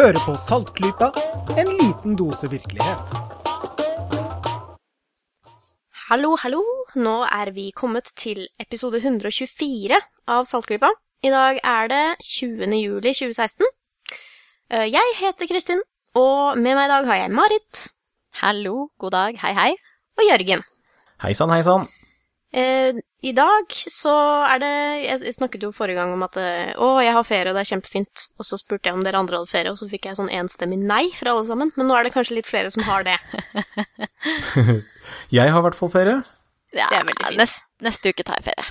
[0.00, 1.10] Hører på Saltklypa,
[1.60, 3.10] en liten dose virkelighet.
[6.06, 6.62] Hallo, hallo.
[6.96, 10.88] Nå er vi kommet til episode 124 av Saltklypa.
[11.20, 12.72] I dag er det 20.
[12.80, 13.68] juli 2016.
[14.72, 15.84] Eh, Jeg heter Kristin,
[16.16, 17.86] og med meg i dag har jeg Marit
[18.40, 19.70] Hallo, god dag, hei hei.
[20.16, 20.64] og Jørgen.
[21.20, 21.84] Hei sann, hei sann.
[22.50, 24.10] Eh, I dag så
[24.42, 24.70] er det
[25.04, 27.70] Jeg snakket jo forrige gang om at eh, å, jeg har ferie, og det er
[27.70, 28.26] kjempefint.
[28.40, 30.80] Og så spurte jeg om dere andre hadde ferie, og så fikk jeg sånn enstemmig
[30.82, 31.70] nei fra alle sammen.
[31.78, 33.16] Men nå er det kanskje litt flere som har det.
[35.38, 36.20] Jeg har i hvert fall ferie.
[36.74, 37.40] Ja, Det er veldig fint.
[37.40, 38.66] Nest, neste uke tar jeg ferie.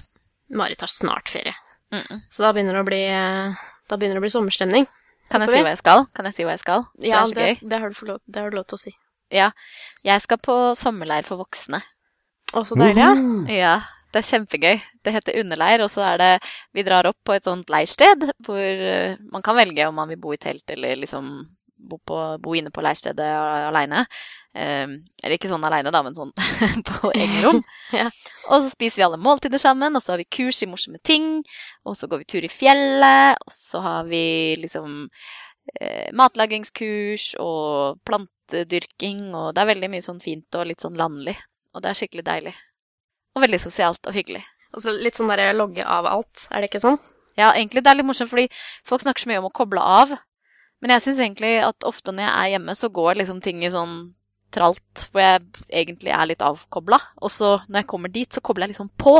[0.55, 1.55] Marit har snart ferie.
[1.91, 2.21] Mm.
[2.31, 3.59] Så da begynner det å bli, eh,
[3.89, 4.87] da begynner det å bli sommerstemning.
[5.29, 6.05] Kan jeg si hva jeg skal?
[6.15, 6.85] Kan jeg si hva jeg skal?
[6.95, 8.93] Det Ja, det, det, har du lov, det har du lov til å si.
[9.35, 9.51] Ja,
[10.05, 11.81] jeg skal på sommerleir for voksne.
[12.53, 13.13] Å, så deilig, ja.
[13.53, 13.75] Ja,
[14.09, 14.81] det er kjempegøy.
[15.05, 16.31] Det heter underleir, og så er det
[16.73, 20.21] Vi drar opp på et sånt leirsted hvor eh, man kan velge om man vil
[20.21, 21.29] bo i telt eller liksom
[21.79, 23.29] bo, på, bo inne på leirstedet
[23.69, 24.05] aleine.
[24.51, 26.31] eller ikke sånn aleine, da, men sånn
[26.89, 27.61] på eget rom.
[27.99, 28.09] Ja.
[28.49, 31.39] Og så spiser vi alle måltider sammen, og så har vi kurs i morsomme ting.
[31.85, 34.23] Og så går vi tur i fjellet, og så har vi
[34.61, 35.07] liksom
[35.79, 41.37] eh, matlagingskurs og plantedyrking, og det er veldig mye sånn fint og litt sånn landlig.
[41.75, 42.55] Og det er skikkelig deilig.
[43.35, 44.43] Og veldig sosialt og hyggelig.
[44.73, 46.99] Og så litt sånn derre logge av alt, er det ikke sånn?
[47.39, 48.49] Ja, egentlig det er litt morsomt, fordi
[48.85, 50.13] folk snakker så mye om å koble av.
[50.81, 53.71] Men jeg syns egentlig at ofte når jeg er hjemme, så går liksom ting i
[53.73, 53.97] sånn
[54.53, 55.41] tralt, hvor jeg
[55.81, 56.99] egentlig er litt avkobla.
[57.21, 59.17] Og så når jeg kommer dit, så kobler jeg liksom på.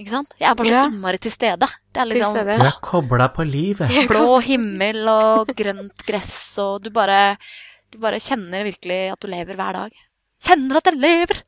[0.00, 0.34] Ikke sant?
[0.40, 0.84] Jeg er bare så Ja.
[0.88, 1.68] innmari til stede.
[1.92, 2.56] Det er Til liksom stede.
[2.58, 3.90] Du er kobla på livet.
[4.12, 7.36] blå himmel og grønt gress, og du bare,
[7.92, 9.92] du bare kjenner virkelig at du lever hver dag.
[10.42, 11.42] Kjenner at jeg lever!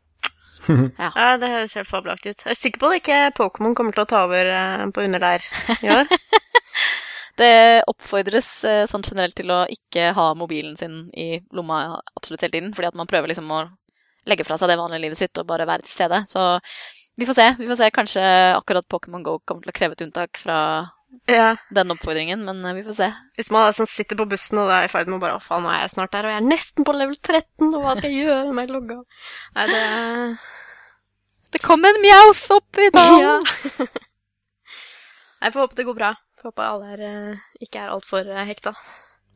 [0.96, 2.44] Ja, det høres helt fabelaktig ut.
[2.46, 5.44] Jeg er sikker på at ikke Pokémon kommer til å ta over eh, på underleir
[5.84, 6.08] i år.
[7.36, 12.54] Det oppfordres eh, sånn generelt til å ikke ha mobilen sin i lomma absolutt hele
[12.54, 13.64] tiden, fordi at man prøver liksom å
[14.30, 16.22] legge fra seg det vanlige livet sitt og bare være til stede.
[16.30, 16.44] Så
[17.18, 17.48] vi får se.
[17.58, 17.90] vi får se.
[17.94, 18.22] Kanskje
[18.54, 20.58] akkurat Pokémon GO kommer til å kreve et unntak fra
[21.30, 21.54] ja.
[21.74, 23.10] den oppfordringen, men eh, vi får se.
[23.38, 25.64] Hvis man liksom sitter på bussen og er i ferd med å bare Å, faen,
[25.64, 28.12] nå er jeg snart der, og jeg er nesten på level 13, og hva skal
[28.12, 28.98] jeg gjøre med logga?
[29.58, 29.84] Nei, det
[31.54, 33.14] Det kom en mjaus opp i dag!
[33.22, 33.36] Ja.
[35.44, 36.08] Jeg får håpe det går bra.
[36.40, 38.72] Får håpe alle er, eh, ikke er altfor uh, hekta.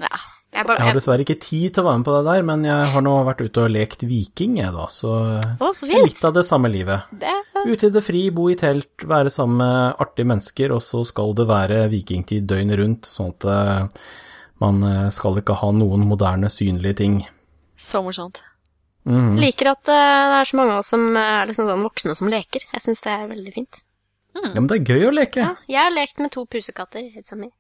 [0.01, 0.21] Ja.
[0.49, 2.63] Jeg bare, Jeg har dessverre ikke tid til å være med på det der, men
[2.65, 6.07] jeg har nå vært ute og lekt viking, jeg da, så å, så fint!
[6.07, 7.11] litt av det samme livet.
[7.13, 7.35] Det
[7.69, 11.37] Ute i det fri, bo i telt, være sammen med artige mennesker, og så skal
[11.37, 14.07] det være vikingtid døgnet rundt, sånn at eh,
[14.65, 17.21] man eh, skal ikke ha noen moderne, synlige ting.
[17.79, 18.41] Så morsomt.
[19.09, 19.37] Mhm.
[19.41, 22.33] Liker at eh, det er så mange av oss som er liksom sånn voksne som
[22.33, 22.65] leker.
[22.73, 23.85] Jeg syns det er veldig fint.
[24.39, 25.45] Ja, men det er gøy å leke.
[25.45, 27.05] Ja, jeg har lekt med to pusekatter.
[27.15, 27.53] Helt som meg.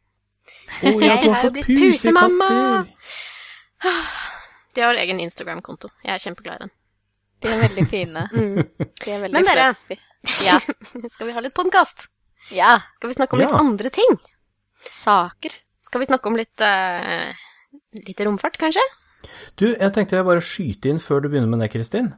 [0.82, 2.48] Å, ja, Jeg du har fått blitt pusemamma.
[2.48, 3.94] pusekatter.
[4.74, 5.88] De har egen Instagram-konto.
[6.04, 6.72] Jeg er kjempeglad i den.
[7.42, 8.24] De er veldig fine.
[8.38, 8.56] Mm.
[9.04, 9.98] De er veldig Men dere-
[10.44, 10.58] Ja.
[11.14, 12.08] Skal vi ha litt podkast?
[12.54, 12.78] ja.
[12.98, 13.58] Skal vi snakke om litt Ja.
[13.62, 14.16] andre ting?
[14.84, 15.50] Saker.
[15.82, 17.32] Skal vi snakke om litt, uh,
[18.06, 18.82] litt romfart, kanskje?
[19.56, 22.12] Du, jeg tenkte jeg bare skyte inn før du begynner med det, Kristin,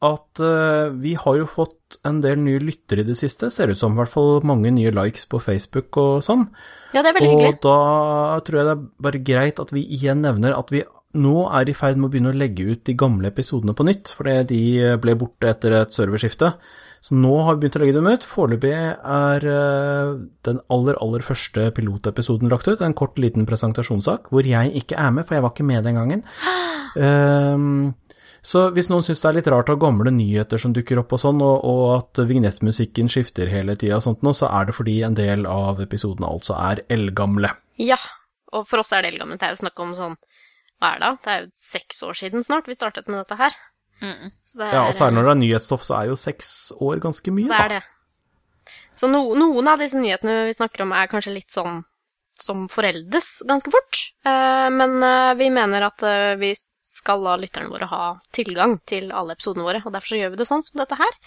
[0.00, 3.76] at uh, vi har jo fått en del nye lyttere i det siste, ser det
[3.76, 6.46] ut som, i hvert fall mange nye likes på Facebook og sånn.
[6.94, 7.60] Ja, det er veldig Og hyggelig.
[7.64, 10.82] da tror jeg det er bare greit at vi igjen nevner at vi
[11.18, 14.12] nå er i ferd med å begynne å legge ut de gamle episodene på nytt,
[14.16, 14.60] fordi de
[15.00, 16.52] ble borte etter et serverskifte.
[17.00, 18.24] Så nå har vi begynt å legge dem ut.
[18.26, 20.12] Foreløpig er eh,
[20.48, 25.14] den aller, aller første pilotepisoden lagt ut, en kort, liten presentasjonssak, hvor jeg ikke er
[25.14, 26.24] med, for jeg var ikke med den gangen.
[26.98, 27.92] Ehm,
[28.42, 31.22] så hvis noen syns det er litt rart av gamle nyheter som dukker opp og
[31.22, 35.00] sånn, og, og at vignettmusikken skifter hele tida og sånt nå, så er det fordi
[35.06, 37.52] en del av episodene altså er eldgamle.
[37.82, 37.98] Ja.
[38.56, 39.42] Og for oss er det eldgammelt.
[39.42, 40.14] Det er jo snakk om sånn
[40.80, 41.10] Hva er det da?
[41.24, 43.56] Det er jo seks år siden snart vi startet med dette her.
[44.00, 44.30] Mm.
[44.46, 47.02] Så det er, Ja, og særlig når det er nyhetsstoff, så er jo seks år
[47.02, 47.58] ganske mye, da.
[47.58, 48.76] Det er det.
[48.98, 51.82] Så no, noen av disse nyhetene vi snakker om, er kanskje litt sånn
[52.38, 54.00] som foreldes ganske fort.
[54.26, 56.52] Eh, men eh, vi mener at eh, vi
[56.88, 58.04] skal la lytterne våre ha
[58.34, 61.18] tilgang til alle episodene våre, og derfor så gjør vi det sånn som dette her.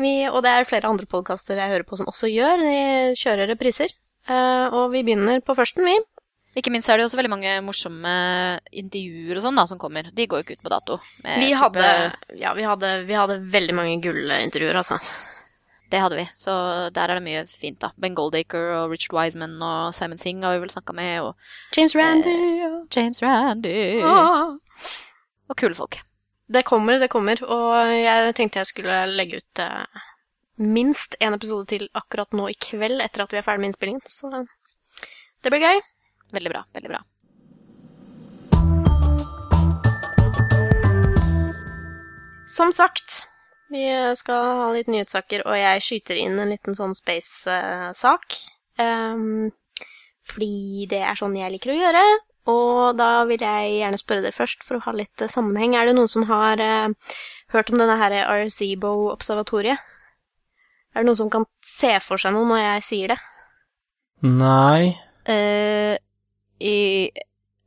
[0.00, 2.62] Vi, og det er flere andre podkaster jeg hører på som også gjør.
[2.64, 3.92] De kjører repriser.
[4.30, 5.98] Eh, og vi begynner på førsten, vi.
[6.58, 8.12] Ikke minst er det også veldig mange morsomme
[8.76, 10.10] intervjuer og sånn da, som kommer.
[10.12, 10.98] De går jo ikke ut på dato.
[11.24, 11.86] Vi hadde,
[12.36, 14.98] ja, vi hadde, vi hadde veldig mange gullintervjuer, altså.
[15.92, 16.52] Det hadde vi, så
[16.96, 17.90] der er det mye fint, da.
[18.00, 21.92] Ben Goldacre og Richard Wiseman og Simon Singh har vi vel snakka med, og James
[21.98, 22.32] Randy.
[22.32, 24.00] Eh, James Randy.
[24.00, 24.54] Ah.
[25.52, 25.98] Og kule folk.
[26.48, 27.42] Det kommer, det kommer.
[27.44, 30.00] Og jeg tenkte jeg skulle legge ut eh,
[30.56, 34.00] minst én episode til akkurat nå i kveld, etter at vi er ferdig med innspillingen.
[34.08, 34.32] Så
[35.44, 35.82] det blir gøy.
[36.32, 36.64] Veldig bra.
[36.72, 37.02] Veldig bra.
[42.48, 43.26] Som sagt
[43.72, 43.86] vi
[44.18, 48.36] skal ha litt nyhetssaker, og jeg skyter inn en liten sånn space-sak.
[48.80, 49.50] Um,
[50.28, 52.04] fordi det er sånn jeg liker å gjøre.
[52.52, 55.76] Og da vil jeg gjerne spørre dere først, for å ha litt eh, sammenheng.
[55.78, 57.16] Er det noen som har uh,
[57.54, 59.82] hørt om denne her Arecibo-observatoriet?
[60.92, 63.20] Er det noen som kan se for seg noe når jeg sier det?
[64.26, 64.92] Nei.
[65.26, 65.94] Uh,
[66.62, 67.10] i,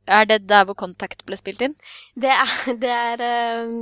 [0.06, 1.74] er det der hvor Contact ble spilt inn?
[2.14, 3.72] Det er, det er, eh,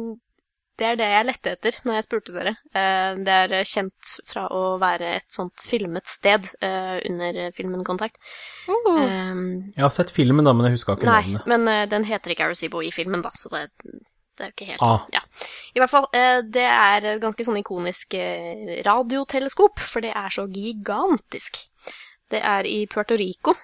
[0.78, 2.52] det er det jeg lette etter når jeg spurte dere.
[2.74, 8.18] Eh, Det er kjent fra å være et sånt filmet sted eh, under filmen 'Kontakt'.
[8.66, 8.88] Mm.
[8.96, 9.44] Um,
[9.76, 11.46] Jeg har sett filmen, da, men jeg huska ikke Nei, navnet.
[11.46, 13.68] men eh, den heter ikke Arecibo i filmen, da, så det,
[14.36, 15.04] det er jo ikke helt Ah.
[15.14, 15.20] Ja.
[15.76, 20.28] I hvert fall, eh, det er et ganske sånn ikonisk eh, radioteleskop, for det er
[20.34, 21.68] så gigantisk.
[22.30, 23.54] Det er i Puerto Rico.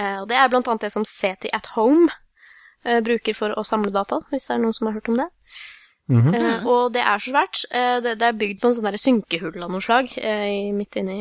[0.00, 2.08] Eh, Og det er blant annet det som CT at Home
[2.84, 5.28] eh, bruker for å samle data, hvis det er noen som har hørt om det.
[6.12, 6.34] Mhm.
[6.36, 7.62] Eh, og det er så svært.
[7.70, 10.98] Eh, det, det er bygd på en sånn der synkehull av noe slag eh, midt
[11.00, 11.20] inni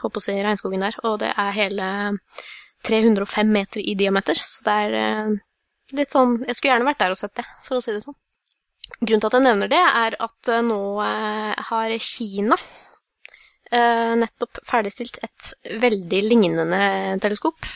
[0.00, 0.96] holdt på å si, regnskogen der.
[1.04, 1.90] Og det er hele
[2.88, 4.38] 305 meter i diameter.
[4.40, 5.36] Så det er eh,
[5.98, 8.16] litt sånn Jeg skulle gjerne vært der og sett det, for å si det sånn.
[8.98, 12.56] Grunnen til at jeg nevner det, er at eh, nå eh, har Kina
[13.70, 15.52] eh, nettopp ferdigstilt et
[15.84, 16.80] veldig lignende
[17.22, 17.68] teleskop.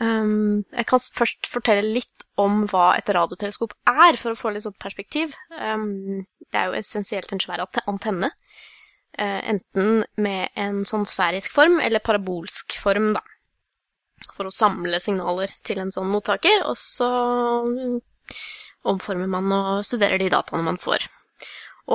[0.00, 4.66] Um, jeg kan først fortelle litt om hva et radioteleskop er, for å få litt
[4.66, 5.32] sånn perspektiv.
[5.56, 8.32] Um, det er jo essensielt en svær antenne.
[9.18, 13.22] eh, enten med en sånn sfærisk form eller parabolsk form, da.
[14.36, 17.08] For å samle signaler til en sånn mottaker, og så
[18.86, 21.06] omformer man og studerer de dataene man får.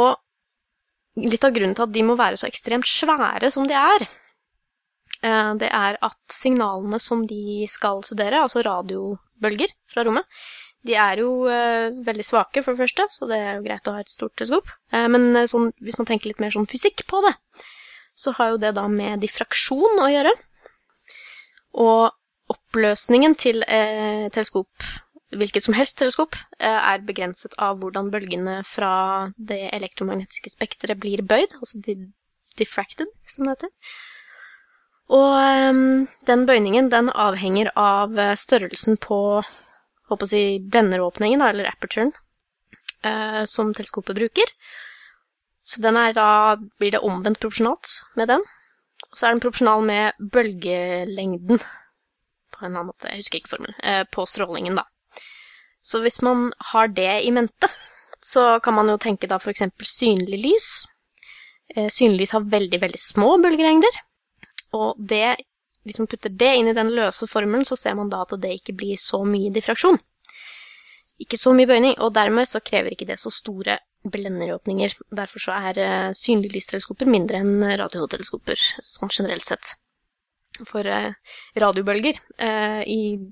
[0.02, 4.08] Og litt av grunnen til at de må være så ekstremt svære som de er,
[5.22, 10.26] det er at signalene som de skal studere, altså radiobølger fra rommet,
[10.88, 13.94] de er jo eh, veldig svake, for det første, så det er jo greit å
[13.96, 14.72] ha et stort teleskop.
[14.94, 17.36] Eh, men eh, sånn, hvis man tenker litt mer sånn fysikk på det,
[18.18, 20.34] så har jo det da med diffraksjon å gjøre.
[21.86, 22.10] Og
[22.52, 24.90] oppløsningen til eh, teleskop,
[25.38, 28.94] hvilket som helst teleskop, eh, er begrenset av hvordan bølgene fra
[29.38, 32.00] det elektromagnetiske spekteret blir bøyd, altså de
[32.60, 33.94] diffracted, som det heter.
[35.12, 39.18] Og ehm, den bøyningen den avhenger av eh, størrelsen på
[40.12, 42.14] håper å si, blenderåpningen, eller aperturen,
[43.08, 44.54] eh, som teleskopet bruker.
[45.64, 48.44] Så den er da, blir det omvendt proporsjonalt med den.
[49.10, 51.62] Og så er den proporsjonal med bølgelengden,
[52.52, 54.88] på en annen måte, jeg husker ikke formelen, eh, på strålingen, da.
[55.82, 57.68] Så hvis man har det i mente,
[58.22, 59.66] så kan man jo tenke da f.eks.
[59.90, 60.68] synlig lys.
[61.90, 63.96] Synlig lys har veldig, veldig små bølgelengder.
[64.78, 65.36] Og det,
[65.84, 68.56] hvis man putter det inn i den løse formelen, så ser man da at det
[68.60, 70.00] ikke blir så mye diffraksjon.
[71.22, 73.78] Ikke så mye bøyning, og dermed så krever ikke det så store
[74.10, 74.96] blenderåpninger.
[75.14, 79.76] Derfor så er synlige lysteleskoper mindre enn radioteleskoper, sånn generelt sett.
[80.68, 81.14] For eh,
[81.62, 82.82] radiobølger eh,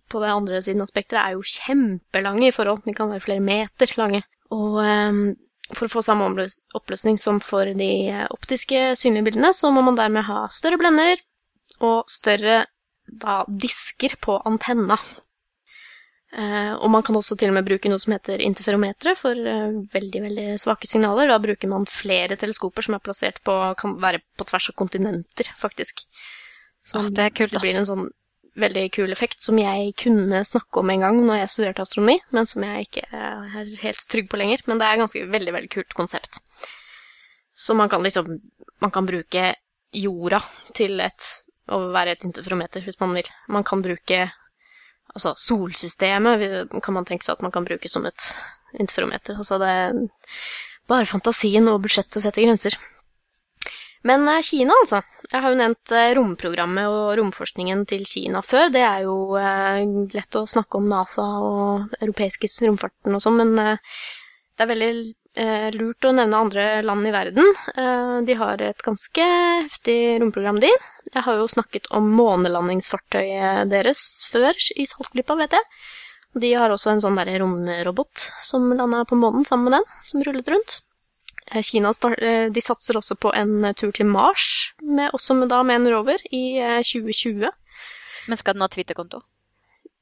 [0.09, 2.85] på den andre siden av spekteret er jo kjempelange i forhold.
[2.85, 4.21] De kan være flere meter lange.
[4.55, 5.19] Og eh,
[5.75, 9.97] for å få samme oppløsning som for de eh, optiske synlige bildene, så må man
[9.99, 11.21] dermed ha større blender
[11.85, 12.63] og større
[13.09, 14.97] da, disker på antenna.
[16.29, 19.79] Eh, og man kan også til og med bruke noe som heter interferometre for eh,
[19.95, 21.31] veldig veldig svake signaler.
[21.31, 25.49] Da bruker man flere teleskoper som er plassert på kan være på tvers av kontinenter,
[25.57, 26.05] faktisk.
[26.85, 28.07] Så oh, det kult, det blir en sånn
[28.59, 32.49] veldig kul effekt som jeg kunne snakke om en gang når jeg studerte astronomi, men
[32.49, 34.63] som jeg ikke er helt trygg på lenger.
[34.69, 36.41] Men det er et ganske veldig veldig kult konsept.
[37.57, 38.37] Så man kan liksom
[38.79, 39.55] Man kan bruke
[39.91, 40.37] jorda
[40.71, 41.25] til et
[41.73, 43.29] å være et interferometer hvis man vil.
[43.47, 44.27] Man kan bruke
[45.09, 48.25] Altså solsystemet kan man tenke seg at man kan bruke som et
[48.77, 49.39] interferometer.
[49.41, 49.95] Altså det er
[50.89, 52.77] bare fantasien og budsjettet setter grenser.
[54.07, 55.01] Men eh, Kina, altså.
[55.29, 58.69] Jeg har jo nevnt eh, romprogrammet og romforskningen til Kina før.
[58.73, 59.81] Det er jo eh,
[60.13, 64.91] lett å snakke om NASA og den europeiske romfarten og sånn, men det er veldig
[65.75, 67.53] lurt å nevne andre land i verden.
[67.75, 69.27] Eh, de har et ganske
[69.65, 70.71] heftig romprogram, de.
[71.09, 75.79] Jeg har jo snakket om månelandingsfartøyet deres før i Saltklippa, vet jeg.
[76.43, 80.25] De har også en sånn der romrobot som landa på månen sammen med den, som
[80.25, 80.79] rullet rundt.
[81.51, 85.49] Eh, Kina eh, de satser også på en eh, tur til Mars, med, også med,
[85.49, 87.49] da med en rover, i eh, 2020.
[88.29, 89.23] Men skal den ha Twitter-konto?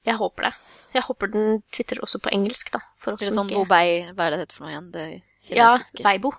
[0.08, 0.54] Jeg håper det.
[0.96, 2.80] Jeg håper den twitterer også på engelsk, da.
[3.04, 4.92] For oss sånn ikke- Wobei, hva er det det heter for noe igjen?
[4.92, 6.32] Det Ja, Veibo.
[6.34, 6.38] Weibo.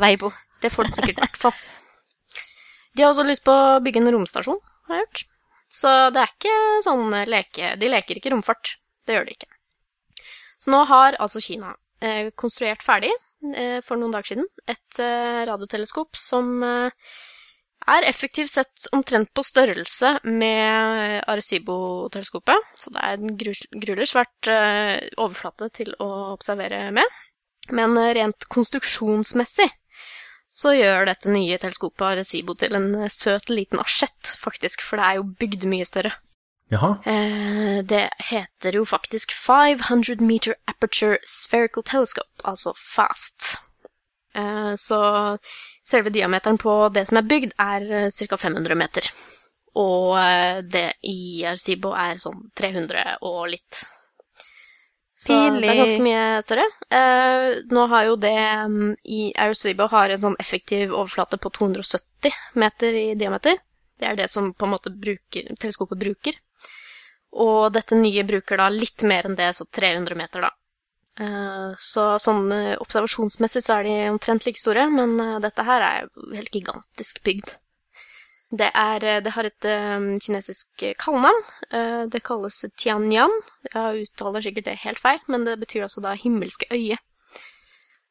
[0.00, 0.32] Weibo.
[0.60, 1.54] Det får de sikkert i hvert fall.
[2.96, 4.58] De har også lyst på å bygge en romstasjon,
[4.88, 5.24] har jeg hørt.
[5.70, 7.76] Så det er ikke sånn leke...
[7.78, 8.74] De leker ikke romfart.
[9.06, 9.50] Det gjør de ikke.
[10.60, 13.12] Så nå har altså Kina eh, konstruert ferdig
[13.54, 14.48] eh, for noen dager siden.
[14.68, 16.90] Et eh, radioteleskop som eh,
[17.94, 22.70] er effektivt sett omtrent på størrelse med Arecibo-teleskopet.
[22.78, 27.20] Så det er en gru- gruelig svært eh, overflate til å observere med.
[27.70, 29.68] Men eh, rent konstruksjonsmessig
[30.50, 34.84] så gjør dette nye teleskopet Arecibo til en eh, søt liten asjett, faktisk.
[34.86, 36.12] For det er jo bygd mye større.
[36.70, 36.92] Jaha.
[37.90, 43.56] Det heter jo faktisk 500 meter aperture spherical telescope, altså FAST.
[44.34, 45.00] Eh, så
[45.82, 48.36] selve diameteren på det som er bygd, er eh, ca.
[48.36, 49.10] 500 meter.
[49.80, 53.84] Og eh, det i Arcibo er sånn 300 og litt.
[55.20, 56.64] Så det er ganske mye større.
[56.96, 58.36] Eh, nå har jo det
[58.72, 63.58] mm, i Arecibo har en sånn effektiv overflate på 270 meter i diameter.
[64.00, 66.38] Det er det som på en måte bruker, teleskopet bruker.
[67.36, 70.50] Og dette nye bruker da litt mer enn det, så 300 meter, da.
[71.18, 75.82] Eh, Så sånn eh, observasjonsmessig så er de omtrent like store, men eh, dette her
[75.86, 77.56] er helt gigantisk bygd.
[78.50, 79.66] Det, er, det har et
[80.24, 81.44] kinesisk kallenavn.
[82.10, 83.30] Det kalles Tianyan.
[83.68, 86.96] Jeg uttaler sikkert det helt feil, men det betyr altså da himmelske øye.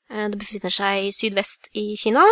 [0.07, 2.23] Det befinner seg sydvest i Kina.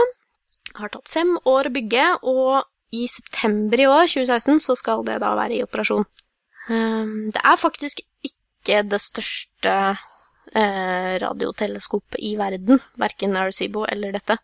[0.79, 5.19] Har tatt fem år å bygge, og i september i år, 2016, så skal det
[5.19, 6.07] da være i operasjon.
[6.71, 9.75] Det er faktisk ikke det største
[10.53, 14.37] eh, radioteleskopet i verden, verken Arecibo eller dette.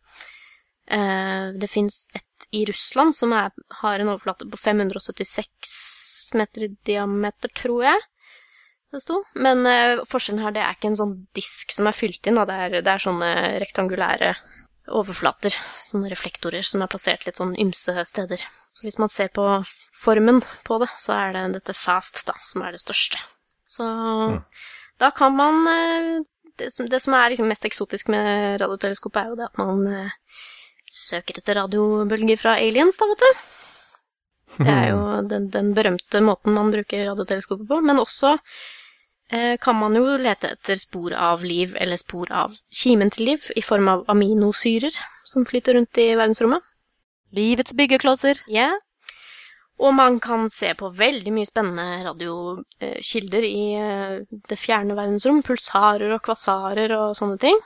[0.91, 6.73] Eh, det fins et i Russland som er, har en overflate på 576 meter i
[6.85, 8.01] diameter, tror jeg.
[9.41, 12.37] Men uh, forskjellen her, det er ikke en sånn disk som er fylt inn.
[12.37, 13.29] Det, er, det er sånne
[13.63, 14.35] rektangulære
[14.93, 15.55] overflater,
[15.87, 18.43] sånne reflektorer som er plassert litt sånn ymse steder.
[18.73, 19.45] Så hvis man ser på
[19.97, 23.21] formen på det, så er det dette fast da, som er det største.
[23.69, 23.87] Så
[25.03, 26.23] da kan man eh,
[26.57, 29.87] det som, det som er liksom mest eksotisk med radioteleskopet, er jo det at man
[29.89, 30.13] eh,
[30.93, 33.43] søker etter radiobølger fra aliens, da, vet du.
[34.59, 37.81] Det er jo den, den berømte måten man bruker radioteleskopet på.
[37.85, 43.13] Men også eh, kan man jo lete etter spor av liv, eller spor av kimen
[43.13, 44.93] til liv, i form av aminosyrer
[45.27, 46.61] som flyter rundt i verdensrommet.
[47.33, 48.43] Livets byggeklosser.
[48.51, 48.69] Ja.
[49.83, 54.17] Og man kan se på veldig mye spennende radiokilder i eh,
[54.49, 55.41] det fjerne verdensrom.
[55.43, 57.57] Pulsarer og kvasarer og sånne ting.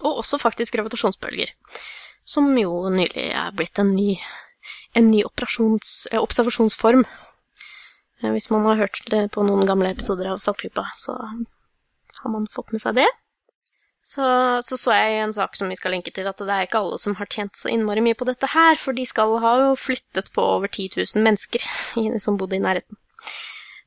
[0.00, 1.52] Og også faktisk gravitasjonsbølger.
[2.24, 4.14] Som jo nylig er blitt en ny,
[4.96, 7.04] en ny eh, observasjonsform.
[8.22, 12.48] Eh, Hvis man har hørt det på noen gamle episoder av Saltklypa, så har man
[12.48, 13.08] fått med seg det.
[14.10, 14.26] Så,
[14.66, 16.80] så så jeg i en sak som vi skal linke til, at det er ikke
[16.82, 19.68] alle som har tjent så innmari mye på dette her, for de skal ha jo
[19.78, 21.66] flyttet på over 10 000 mennesker
[22.24, 22.98] som bodde i nærheten.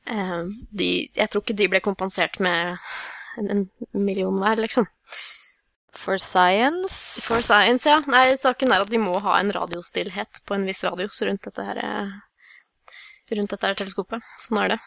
[0.08, 0.38] Eh,
[0.80, 2.78] De, jeg tror ikke de ble kompensert med
[3.42, 4.88] en, million hver, liksom.
[5.94, 7.20] For science.
[7.26, 8.00] For science, ja.
[8.10, 11.68] Nei, saken er at de må ha en radiostillhet på en viss radios rundt dette
[11.68, 12.16] her, eh,
[13.36, 14.24] rundt dette her teleskopet.
[14.46, 14.80] Sånn er det.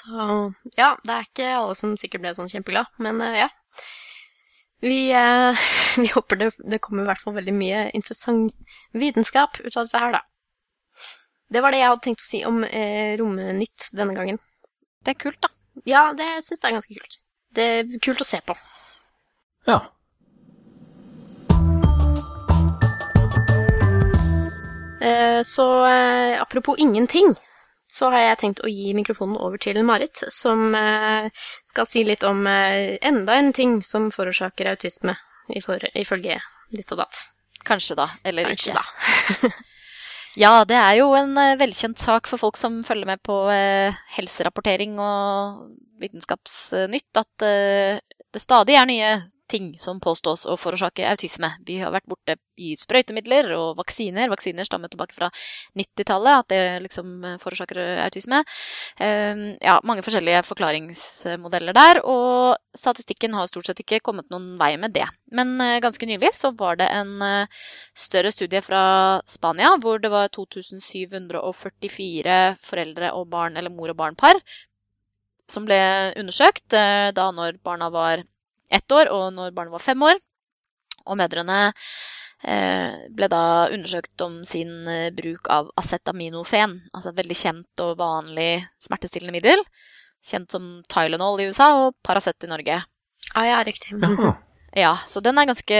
[0.00, 0.24] Så
[0.80, 3.52] ja, det er ikke alle som sikkert ble sånn kjempeglad, men eh, ja.
[4.84, 5.66] Vi, eh,
[6.02, 8.54] vi håper det, det kommer i hvert fall veldig mye interessant
[8.92, 10.22] vitenskap ut av dette her, da.
[11.48, 14.40] Det var det jeg hadde tenkt å si om eh, Romnytt denne gangen.
[15.06, 15.52] Det er kult, da.
[15.86, 17.20] Ja, det syns jeg er ganske kult.
[17.54, 18.56] Det er kult å se på.
[19.68, 19.78] Ja.
[25.00, 27.36] Eh, Så eh, apropos ingenting,
[27.92, 31.28] så har jeg tenkt å gi mikrofonen over til Marit, som eh,
[31.68, 35.14] skal si litt om eh, enda en ting som forårsaker autisme,
[35.54, 36.40] ifølge
[36.74, 37.22] ditt og datt.
[37.66, 38.10] Kanskje, da.
[38.26, 39.46] Eller Kanskje, ikke.
[39.46, 39.54] da.
[40.36, 43.38] Ja, det er jo en eh, velkjent sak for folk som følger med på
[44.18, 45.62] helserapportering og
[46.02, 47.46] vitenskapsnytt, at
[48.36, 49.10] det stadig er nye
[49.48, 51.48] ting som påstås å forårsake autisme.
[51.66, 54.28] Vi har vært borte i sprøytemidler og vaksiner.
[54.32, 55.28] Vaksiner stammer tilbake fra
[55.78, 58.38] 90-tallet, at det liksom eh, forårsaker autisme.
[59.00, 64.72] Eh, ja, mange forskjellige forklaringsmodeller der, og statistikken har stort sett ikke kommet noen vei
[64.82, 65.06] med det.
[65.32, 67.48] Men eh, ganske nylig så var det en eh,
[67.96, 68.82] større studie fra
[69.30, 74.36] Spania, hvor det var 2744 foreldre og barn, eller mor og barn-par,
[75.50, 75.78] som ble
[76.18, 78.24] undersøkt eh, da når barna var
[78.72, 80.18] ett år og når barna var fem år.
[81.06, 87.38] Og mødrene eh, ble da undersøkt om sin eh, bruk av acetaminofen, altså et veldig
[87.42, 88.50] kjent og vanlig
[88.82, 89.62] smertestillende middel.
[90.26, 92.80] Kjent som Tylenol i USA og Paracet i Norge.
[93.34, 93.94] Ah, ja, riktig.
[94.02, 94.34] Jaha.
[94.76, 95.76] Ja, så den er ganske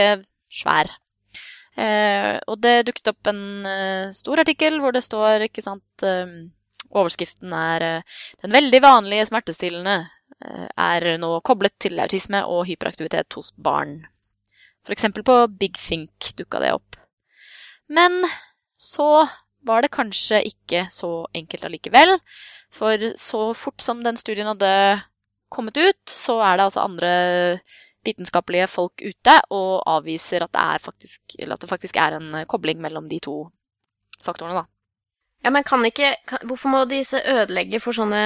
[0.49, 0.89] svær.
[1.77, 6.31] Eh, og det dukket opp en eh, stor artikkel hvor det står, ikke sant eh,
[6.91, 8.03] Overskriften er eh,
[8.41, 9.97] 'Den veldig vanlige smertestillende
[10.45, 14.05] eh, er nå koblet til autisme og hyperaktivitet hos barn'.
[14.87, 15.05] F.eks.
[15.25, 16.95] på Big Think dukka det opp.
[17.89, 18.23] Men
[18.77, 19.27] så
[19.67, 22.19] var det kanskje ikke så enkelt allikevel.
[22.71, 25.01] For så fort som den studien hadde
[25.49, 27.11] kommet ut, så er det altså andre
[28.07, 33.09] vitenskapelige folk ute og avviser at det, faktisk, at det faktisk er en kobling mellom
[33.09, 33.37] de to
[34.23, 34.61] faktorene.
[34.61, 34.76] da.
[35.45, 38.21] Ja, men kan ikke, kan, Hvorfor må disse ødelegge for sånne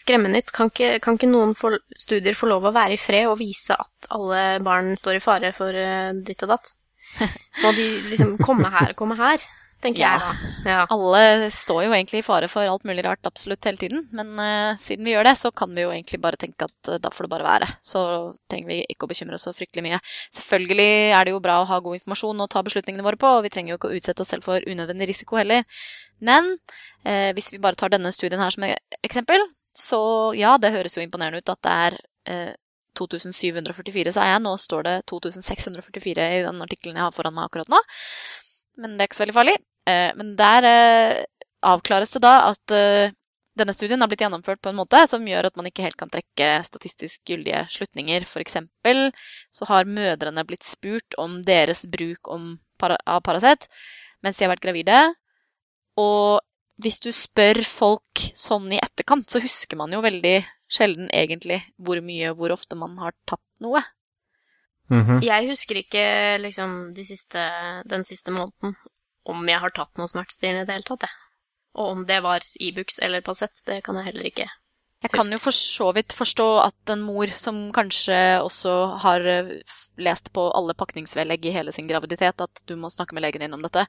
[0.00, 0.52] skremmenytt?
[0.54, 3.76] Kan ikke, kan ikke noen for, studier få lov å være i fred og vise
[3.76, 6.72] at alle barn står i fare for uh, ditt og datt?
[7.62, 9.44] Må de liksom komme her, og komme her?
[9.84, 10.12] Tenker Ja.
[10.16, 10.70] jeg da.
[10.70, 10.78] Ja.
[10.94, 14.06] Alle står jo egentlig i fare for alt mulig rart absolutt hele tiden.
[14.16, 16.98] Men uh, siden vi gjør det, så kan vi jo egentlig bare tenke at uh,
[17.02, 17.68] da får det bare være.
[17.86, 18.04] Så
[18.50, 20.00] trenger vi ikke å bekymre oss så fryktelig mye.
[20.38, 20.88] Selvfølgelig
[21.18, 23.52] er det jo bra å ha god informasjon og ta beslutningene våre på, og vi
[23.54, 25.68] trenger jo ikke å utsette oss selv for unødvendig risiko heller.
[26.24, 30.00] Men uh, hvis vi bare tar denne studien her som et eksempel, så
[30.38, 31.94] ja, det høres jo imponerende ut at det er
[32.30, 32.52] eh,
[32.94, 34.42] 2744, sa jeg.
[34.44, 37.80] Nå står det 2644 i den artikkelen jeg har foran meg akkurat nå.
[38.78, 39.56] Men det er ikke så veldig farlig.
[39.88, 41.24] Eh, men der eh,
[41.64, 43.12] avklares det da at eh,
[43.54, 46.10] denne studien har blitt gjennomført på en måte som gjør at man ikke helt kan
[46.10, 48.26] trekke statistisk gyldige slutninger.
[48.26, 48.56] F.eks.
[49.54, 53.68] så har mødrene blitt spurt om deres bruk om para av Paracet
[54.24, 54.98] mens de har vært gravide.
[56.00, 56.40] Og
[56.82, 62.00] hvis du spør folk sånn i etterkant, så husker man jo veldig sjelden egentlig hvor
[62.02, 63.84] mye og hvor ofte man har tatt noe.
[64.90, 65.22] Mhm.
[65.24, 66.04] Jeg husker ikke
[66.42, 67.44] liksom de siste,
[67.88, 68.74] den siste måneden
[69.24, 71.20] om jeg har tatt noe smertestillende i det hele tatt, jeg.
[71.74, 74.46] Og om det var Ibux eller Paracet, det kan jeg heller ikke.
[75.04, 79.50] Jeg kan jo for så vidt forstå at en mor som kanskje også har eh,
[80.00, 83.56] lest på alle pakningsvedlegg i hele sin graviditet at du må snakke med legen din
[83.56, 83.84] om dette,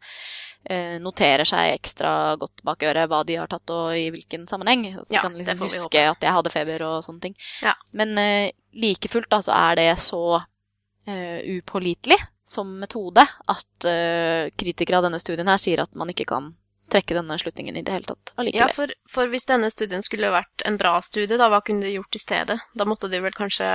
[0.67, 4.89] eh, noterer seg ekstra godt bak øret hva de har tatt og i hvilken sammenheng.
[4.97, 7.39] Så Ja, kan det liksom får vi huske at jeg hadde feber og sånne ting.
[7.63, 7.77] Ja.
[7.95, 14.49] Men eh, like fullt da, så er det så uh, upålitelig som metode at uh,
[14.57, 16.51] kritikere av denne studien her sier at man ikke kan
[16.93, 18.73] trekke denne slutningen i det hele tatt Ja, allikevel.
[18.77, 22.15] for, for hvis denne studien skulle vært en bra studie, da, hva kunne de gjort
[22.15, 22.59] i stedet?
[22.77, 23.71] Da måtte de vel kanskje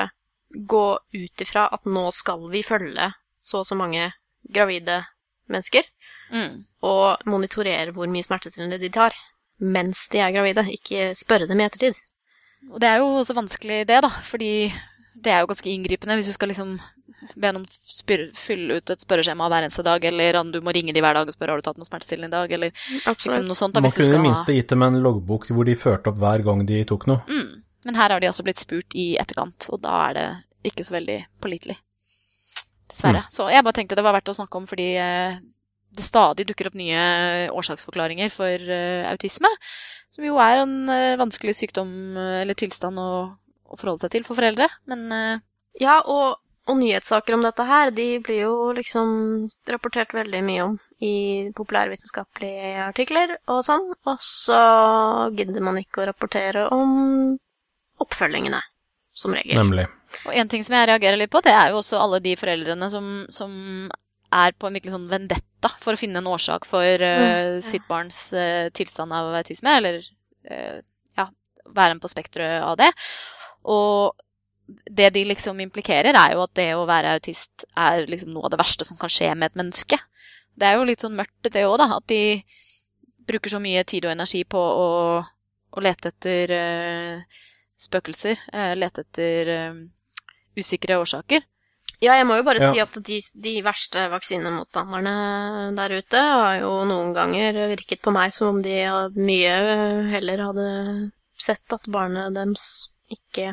[0.71, 3.11] gå ut ifra at nå skal vi følge
[3.43, 4.11] så og så mange
[4.55, 5.03] gravide
[5.51, 5.83] mennesker,
[6.31, 6.61] Mm.
[6.87, 9.11] og monitorere hvor mye smertestillende de tar
[9.59, 11.97] mens de er gravide, ikke spørre dem i ettertid.
[12.71, 14.71] Og det er jo også vanskelig det, da, fordi
[15.14, 16.77] det er jo ganske inngripende hvis du skal liksom
[17.40, 20.94] be noen spyr, fylle ut et spørreskjema hver eneste dag, eller om du må ringe
[20.96, 22.73] de hver dag og spørre har du tatt noe smertestillende i dag, eller
[23.05, 23.77] liksom noe sånt.
[23.77, 26.46] da, Man kunne i det minste gitt dem en loggbok hvor de førte opp hver
[26.46, 27.20] gang de tok noe.
[27.29, 27.61] Mm.
[27.88, 30.27] Men her har de altså blitt spurt i etterkant, og da er det
[30.73, 31.77] ikke så veldig pålitelig.
[32.90, 33.25] Dessverre.
[33.33, 35.38] Så jeg bare tenkte det var verdt å snakke om fordi eh,
[35.96, 37.03] det stadig dukker opp nye
[37.55, 39.51] årsaksforklaringer for eh, autisme,
[40.11, 43.11] som jo er en eh, vanskelig sykdom eh, eller tilstand å,
[43.71, 44.69] å forholde seg til for foreldre.
[44.91, 45.43] Men uh...
[45.81, 49.13] Ja, og, og nyhetssaker om dette her, de blir jo liksom
[49.71, 51.15] rapportert veldig mye om i
[51.57, 54.59] populærvitenskapelige artikler og sånn, og så
[55.37, 57.39] gidder man ikke å rapportere om
[58.03, 58.61] oppfølgingene,
[59.17, 59.57] som regel.
[59.57, 59.87] Nemlig.
[60.27, 62.91] Og en ting som jeg reagerer litt på, det er jo også alle de foreldrene
[62.93, 63.53] som, som
[64.31, 67.65] er på en virkelig sånn vendetta for å finne en årsak for uh, Mm, ja.
[67.65, 70.01] sitt barns uh, tilstand av autisme, eller
[70.51, 70.79] uh,
[71.19, 71.27] ja,
[71.67, 72.93] være en på spekteret av det.
[73.64, 74.16] Og
[74.87, 78.55] det de liksom implikerer, er jo at det å være autist er liksom noe av
[78.55, 79.99] det verste som kan skje med et menneske.
[80.55, 81.88] Det er jo litt sånn mørkt, det òg, da.
[81.99, 82.42] At de
[83.31, 84.88] bruker så mye tid og energi på å,
[85.70, 87.40] å lete etter uh,
[87.81, 88.42] spøkelser.
[88.53, 89.81] Uh, lete etter uh,
[90.59, 91.46] usikre årsaker.
[92.01, 92.70] Ja, jeg må jo bare Ja.
[92.73, 98.33] si at de, de verste vaksinemotstanderne der ute har jo noen ganger virket på meg
[98.33, 98.79] som om de
[99.20, 99.57] mye
[100.09, 100.70] heller hadde
[101.40, 102.64] sett at barnet deres
[103.11, 103.53] ikke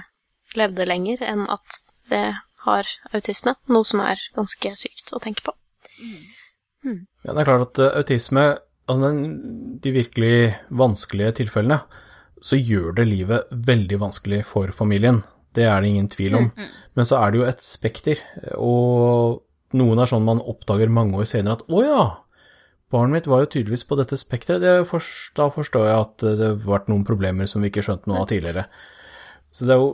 [0.57, 2.23] levde lenger enn at det
[2.63, 5.53] har autisme, noe som er ganske sykt å tenke på.
[7.25, 8.43] Ja, det er klart at eh, autisme,
[8.87, 10.35] altså den, de virkelig
[10.69, 11.81] vanskelige tilfellene,
[12.43, 15.23] så gjør det livet veldig vanskelig for familien.
[15.57, 16.51] Det er det ingen tvil om.
[16.93, 18.19] Men så er det jo et spekter,
[18.61, 19.41] og
[19.77, 22.03] noen er sånn man oppdager mange år senere at å ja,
[22.93, 24.61] barnet mitt var jo tydeligvis på dette spekteret.
[24.63, 28.07] Det forst- Da forstår jeg at det har vært noen problemer som vi ikke skjønte
[28.07, 28.67] noe av tidligere.
[29.51, 29.91] Så det er jo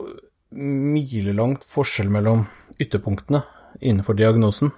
[0.54, 2.44] milelangt forskjell mellom
[2.82, 3.42] ytterpunktene
[3.82, 4.72] innenfor diagnosen.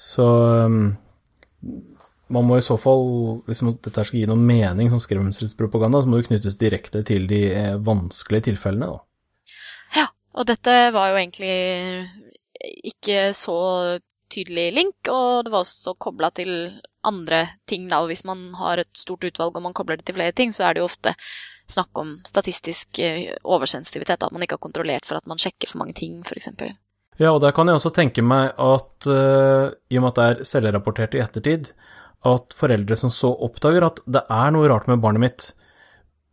[0.00, 0.24] Så
[0.66, 0.94] um,
[2.32, 3.04] man må i så fall,
[3.46, 7.42] hvis dette skal gi noen mening som skremselspropaganda, så må det knyttes direkte til de
[7.52, 8.88] eh, vanskelige tilfellene.
[8.88, 9.52] Da.
[10.00, 10.06] Ja,
[10.38, 11.56] og dette var jo egentlig
[12.92, 13.58] ikke så
[14.32, 16.52] tydelig link, og det var også kobla til
[17.04, 17.88] andre ting.
[17.90, 18.00] Da.
[18.00, 20.68] Og hvis man har et stort utvalg og man kobler det til flere ting, så
[20.68, 21.12] er det jo ofte
[21.72, 24.22] snakk om statistisk eh, oversensitivitet.
[24.22, 26.50] At man ikke har kontrollert for at man sjekker for mange ting, f.eks.
[27.20, 30.28] Ja, og der kan jeg også tenke meg at uh, i og med at det
[30.28, 31.72] er selvrapportert i ettertid,
[32.28, 35.48] at foreldre som så oppdager at det er noe rart med barnet mitt,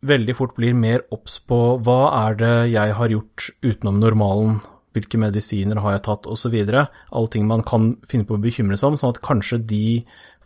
[0.06, 4.60] veldig fort blir mer obs på hva er det jeg har gjort utenom normalen,
[4.96, 6.56] hvilke medisiner har jeg tatt, osv.
[6.56, 9.84] Alle ting man kan finne på å bekymre seg om, sånn at kanskje de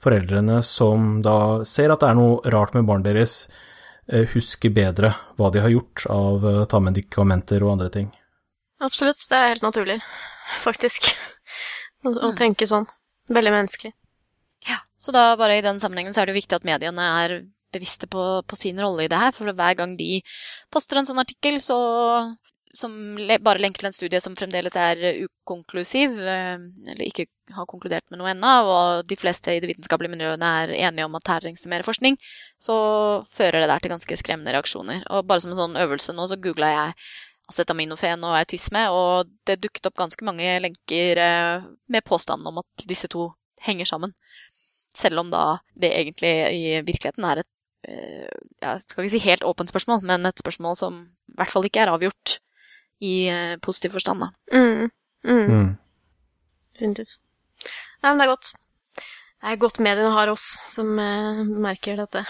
[0.05, 3.47] foreldrene som da ser at det er noe rart med barnet deres,
[4.09, 8.11] husker bedre hva de har gjort av å ta medikamenter og andre ting.
[8.85, 9.99] Absolutt, det er helt naturlig,
[10.65, 11.09] faktisk,
[12.05, 12.37] å, å Mm.
[12.37, 12.87] tenke sånn.
[13.33, 13.93] Veldig menneskelig.
[14.69, 17.37] Ja, så da bare i den sammenhengen så er det jo viktig at mediene er
[17.73, 19.33] bevisste på, på sin rolle i det her.
[19.33, 20.21] For hver gang de
[20.71, 21.79] poster en sånn artikkel så,
[22.75, 22.95] som
[23.45, 28.21] bare lenker til en studie som fremdeles er ukonklusiv, eh, eller ikke har konkludert med
[28.21, 31.63] noe ennå, og de fleste i de vitenskapelige miljøene er enige om at her trengs
[31.63, 32.19] det mer forskning,
[32.63, 32.77] så
[33.31, 35.05] fører det der til ganske skremmende reaksjoner.
[35.15, 36.99] Og bare som en sånn øvelse nå, så googla jeg
[37.53, 42.87] acetaminofen og autisme, og det dukket opp ganske mange lenker eh, med påstanden om at
[42.89, 43.29] disse to
[43.65, 44.15] henger sammen.
[44.95, 47.51] Selv om da det egentlig i virkeligheten er et
[47.89, 48.31] eh,
[48.65, 51.85] jeg skal ikke si helt åpent spørsmål, men et spørsmål som i hvert fall ikke
[51.85, 52.39] er avgjort
[53.01, 54.21] i uh, positiv forstand.
[54.21, 54.31] Da.
[54.53, 54.91] Mm.
[55.25, 55.47] Mm.
[55.51, 55.73] Mm.
[56.81, 58.53] Nei, men det er godt.
[58.99, 62.25] Det er godt mediene har oss som uh, merker dette.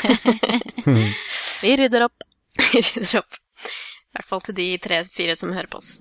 [1.62, 2.26] Vi rydder opp.
[2.74, 3.40] Rydder opp.
[4.10, 5.96] I hvert fall til de tre-fire som hører på oss.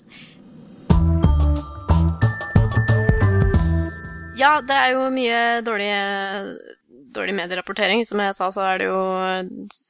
[4.39, 5.89] Ja, det er jo mye dårlig,
[7.15, 8.05] dårlig medierapportering.
[8.07, 9.01] Som jeg sa, så er det jo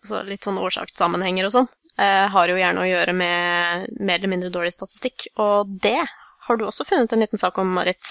[0.10, 1.69] så litt sånn årsakssammenhenger og sånn.
[2.00, 5.28] Eh, har jo gjerne å gjøre med mer eller mindre dårlig statistikk.
[5.44, 8.08] Og det har du også funnet en liten sak om, Marit.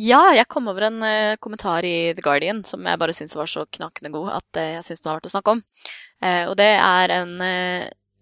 [0.00, 3.50] Ja, jeg kom over en eh, kommentar i The Guardian som jeg bare syns var
[3.50, 5.64] så knakende god at eh, jeg syns den var verdt å snakke om.
[6.20, 7.30] Og det er en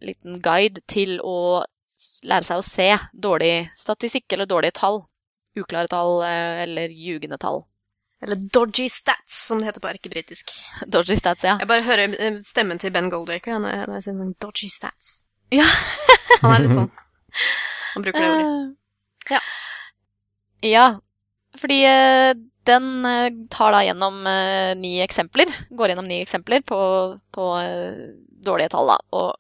[0.07, 1.65] liten guide til å
[2.31, 5.01] lære seg å se dårlig statistikk eller dårlige tall.
[5.59, 7.65] Uklare tall eller ljugende tall.
[8.21, 10.51] Eller Dodgy Stats, som det heter på erkebritisk.
[10.87, 11.57] Dodgy stats, ja.
[11.61, 15.13] Jeg bare hører eh, stemmen til Ben Goldwaker ja, når jeg, sier sånn Dodgy Stats.
[15.55, 15.67] Ja.
[16.43, 16.91] Han er litt sånn.
[17.95, 18.49] Han bruker det ordet.
[18.49, 18.75] Eh,
[19.29, 19.43] Ja.
[20.65, 20.85] Ja,
[21.61, 22.33] fordi eh,
[22.67, 22.87] den
[23.53, 24.17] tar da gjennom
[24.81, 26.79] ni eksempler, går gjennom ni eksempler på,
[27.33, 27.45] på
[28.45, 28.97] dårlige tall, da.
[29.17, 29.31] Og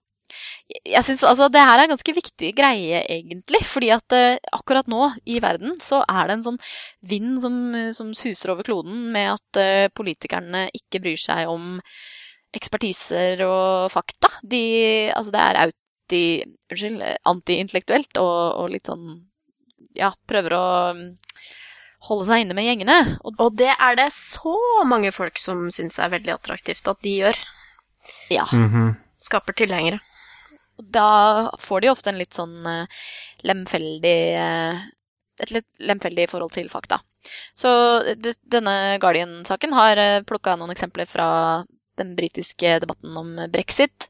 [0.69, 3.63] jeg synes, altså det her er en ganske viktig greie, egentlig.
[3.67, 6.61] Fordi at uh, akkurat nå i verden så er det en sånn
[7.09, 7.59] vind som,
[7.97, 11.79] som suser over kloden med at uh, politikerne ikke bryr seg om
[12.57, 14.31] ekspertiser og fakta.
[14.43, 14.63] De,
[15.15, 16.23] altså det er auti,
[16.73, 19.09] unnskyld, antiintellektuelt og, og litt sånn
[19.99, 20.65] ja, prøver å
[20.97, 21.05] mm,
[22.09, 22.99] holde seg inne med gjengene.
[23.27, 24.55] Og Og det er det så
[24.89, 27.45] mange folk som syns er veldig attraktivt at de gjør.
[28.33, 28.97] ja, Mhm.
[29.19, 29.99] Skaper tilhengere.
[30.79, 33.03] Da får de ofte en litt sånn eh,
[33.49, 34.87] lemfeldig eh,
[35.39, 36.99] et litt lemfeldig forhold til fakta.
[37.55, 37.71] Så
[38.51, 41.29] denne Guardian-saken har plukka noen eksempler fra
[41.99, 44.09] den britiske debatten om brexit.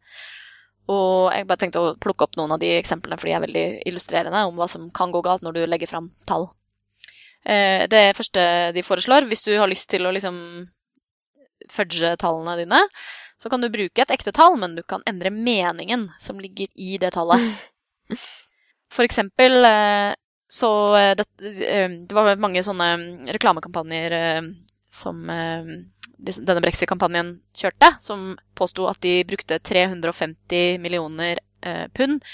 [0.89, 3.67] Og jeg bare tenkte å plukke opp noen av de eksemplene, for de er veldig
[3.91, 6.49] illustrerende om hva som kan gå galt når du legger fram tall.
[7.45, 10.39] Eh, Det første de foreslår, hvis du har lyst til å liksom
[11.69, 12.81] fudge tallene dine,
[13.39, 16.97] så kan du bruke et ekte tall, men du kan endre meningen som ligger i
[16.99, 17.45] det tallet.
[18.95, 20.17] For eksempel eh,
[20.49, 21.25] så eh, det,
[21.67, 22.89] eh, det var mange sånne
[23.37, 24.49] reklamekampanjer eh,
[24.91, 31.39] som denne brexit-kampanjen kjørte, som påsto at de brukte 350 millioner
[31.95, 32.25] pund.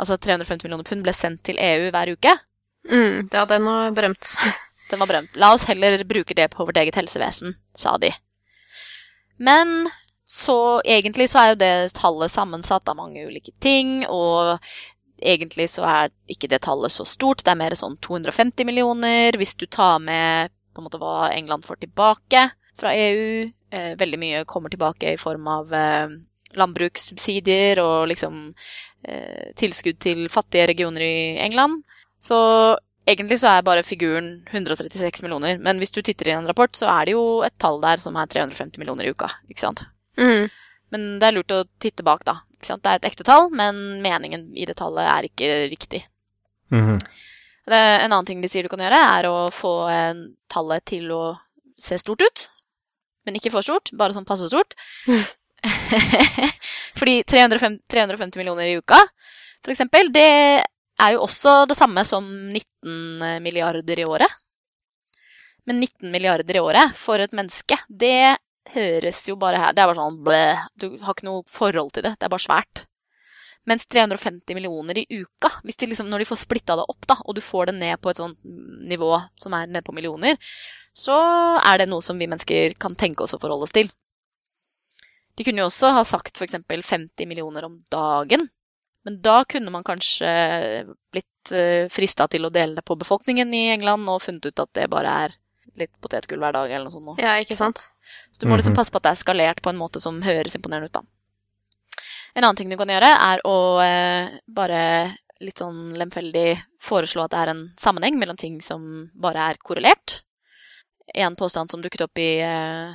[0.00, 2.32] Altså 350 millioner pund ble sendt til EU hver uke.
[2.88, 4.30] Mm, ja, den var berømt.
[4.88, 5.34] Den var berømt.
[5.36, 8.08] La oss heller bruke det på vårt eget helsevesen, sa de.
[9.36, 9.90] Men
[10.28, 14.58] så egentlig så er jo det tallet sammensatt av mange ulike ting, og
[15.18, 17.42] egentlig så er ikke det tallet så stort.
[17.44, 21.64] Det er mer sånn 250 millioner hvis du tar med på en måte hva England
[21.66, 22.44] får tilbake
[22.78, 23.48] fra EU.
[23.70, 26.12] Eh, veldig mye kommer tilbake i form av eh,
[26.60, 28.38] landbrukssubsidier og liksom
[29.08, 31.82] eh, tilskudd til fattige regioner i England.
[32.20, 32.38] Så
[33.08, 35.58] egentlig så er bare figuren 136 millioner.
[35.58, 38.16] Men hvis du titter i en rapport, så er det jo et tall der som
[38.20, 39.32] er 350 millioner i uka.
[39.48, 39.88] ikke sant?
[40.18, 40.50] Mm.
[40.94, 42.38] Men det er lurt å titte bak, da.
[42.56, 42.82] Ikke sant?
[42.84, 46.04] Det er et ekte tall, men meningen i det tallet er ikke riktig.
[46.74, 46.98] Mhm.
[47.68, 51.10] Det, en annen ting de sier du kan gjøre, er å få en, tallet til
[51.12, 51.22] å
[51.76, 52.46] se stort ut.
[53.28, 54.72] Men ikke for stort, bare sånn passe stort.
[56.98, 59.02] Fordi 350, 350 millioner i uka,
[59.60, 60.28] for eksempel, det
[60.64, 64.32] er jo også det samme som 19 milliarder i året.
[65.68, 68.38] Men 19 milliarder i året for et menneske, det
[68.74, 70.44] høres jo bare her Det er bare sånn blæ.
[70.80, 72.14] Du har ikke noe forhold til det.
[72.18, 72.84] Det er bare svært.
[73.68, 77.18] Mens 350 millioner i uka, hvis de liksom, når de får splitta det opp, da,
[77.20, 78.38] og du får det ned på et sånt
[78.88, 80.38] nivå som er ned på millioner,
[80.96, 81.16] så
[81.60, 83.90] er det noe som vi mennesker kan tenke oss å forholde oss til.
[85.36, 86.56] De kunne jo også ha sagt f.eks.
[86.64, 88.48] 50 millioner om dagen.
[89.06, 90.30] Men da kunne man kanskje
[91.12, 91.52] blitt
[91.92, 95.12] frista til å dele det på befolkningen i England og funnet ut at det bare
[95.26, 95.36] er
[95.78, 97.06] litt potetgull hver dag eller noe sånt.
[97.06, 97.14] nå.
[97.22, 97.78] Ja, ikke sant?
[98.32, 98.78] Så du må liksom Mhm.
[98.80, 101.02] passe på at det er skalert på en måte som høres imponerende ut, da.
[102.36, 107.30] En annen ting du kan gjøre, er å eh, bare litt sånn lemfeldig foreslå at
[107.30, 110.22] det er en sammenheng mellom ting som bare er korrelert.
[111.14, 112.92] En påstand som dukket opp i, eh,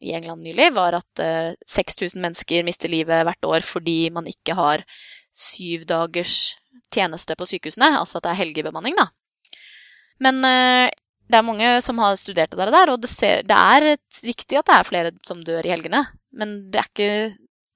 [0.00, 4.54] i England nylig, var at eh, 6000 mennesker mister livet hvert år fordi man ikke
[4.54, 4.84] har
[5.34, 6.56] syv dagers
[6.92, 9.08] tjeneste på sykehusene, altså at det er helgebemanning, da.
[10.20, 10.90] Men eh,
[11.30, 13.92] det er mange som har studert det der, og det, ser, det er
[14.26, 16.04] riktig at det er flere som dør i helgene.
[16.34, 17.10] Men det er ikke,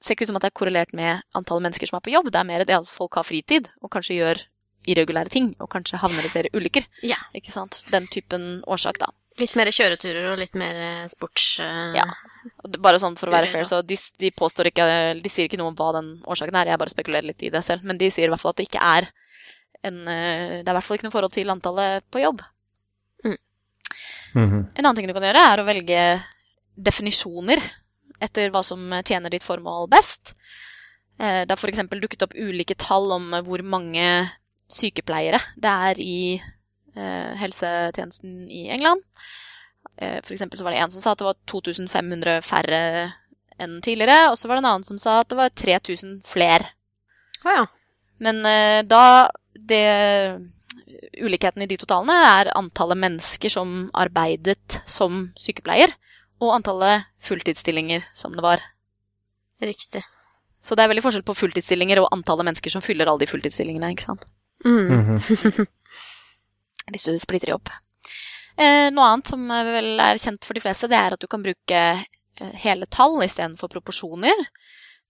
[0.02, 2.32] ser ikke ut som at det er korrelert med antallet mennesker som er på jobb.
[2.34, 4.42] Det er mer at folk har fritid og kanskje gjør
[4.90, 6.86] irregulære ting, og kanskje havner i flere ulykker.
[7.06, 7.18] Ja.
[7.36, 7.80] Ikke sant?
[7.92, 9.08] Den typen årsak, da.
[9.40, 11.56] Litt mer kjøreturer og litt mer eh, sports...
[11.58, 12.06] Uh, Ja.
[12.84, 14.84] Bare sånn for å være fair, så de, de påstår ikke
[15.16, 17.62] De sier ikke noe om hva den årsaken er, jeg bare spekulerer litt i det
[17.64, 17.86] selv.
[17.88, 19.08] Men de sier i hvert fall at det ikke er
[19.88, 22.44] en eh, Det er i hvert fall ikke noe forhold til antallet på jobb.
[24.34, 24.60] Mhm.
[24.74, 26.00] En annen ting du kan gjøre, er å velge
[26.76, 27.62] definisjoner
[28.20, 30.34] etter hva som tjener ditt formål best.
[31.18, 31.78] Eh, Det har f.eks.
[31.90, 34.28] dukket opp ulike tall om hvor mange
[34.68, 36.42] sykepleiere det er i
[36.96, 39.02] eh, helsetjenesten i England.
[39.96, 42.80] Eh, For eksempel så var det en som sa at det var 2500 færre
[43.58, 46.66] enn tidligere, og så var det en annen som sa at det var 3000 flere.
[47.44, 47.66] Ah, ja.
[48.18, 50.40] Men eh, da det
[51.20, 55.92] Ulikheten i de to tallene er antallet mennesker som arbeidet som sykepleier,
[56.42, 58.62] og antallet fulltidsstillinger som det var.
[59.62, 60.02] Riktig.
[60.64, 63.90] Så det er veldig forskjell på fulltidsstillinger og antallet mennesker som fyller alle de fulltidsstillingene.
[63.94, 64.26] ikke sant?
[64.64, 64.90] Mm.
[64.90, 65.66] Mhm.
[66.92, 67.70] Hvis du splitter de opp.
[68.60, 71.42] Eh, noe annet som vel er kjent for de fleste, det er at du kan
[71.44, 74.44] bruke eh, hele tall istedenfor proporsjoner.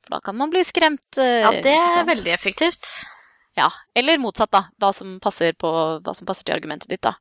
[0.05, 1.18] For da kan man bli skremt.
[1.18, 2.87] eh, Ja, det er veldig effektivt.
[3.54, 4.64] Ja, eller motsatt, da.
[4.82, 5.70] Hva som passer, på,
[6.02, 7.14] hva som passer til argumentet ditt, da.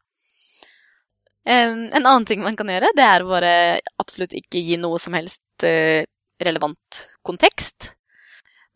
[1.43, 3.53] Um, en annen ting man kan gjøre, det er å bare
[3.99, 6.01] absolutt ikke gi noe som helst uh,
[6.41, 7.91] relevant kontekst.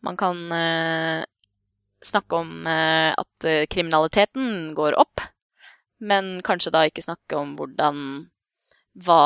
[0.04, 1.24] Man kan uh,
[2.04, 5.24] snakke om uh, at kriminaliteten går opp,
[5.98, 8.28] men kanskje da ikke snakke om hvordan
[9.02, 9.22] hva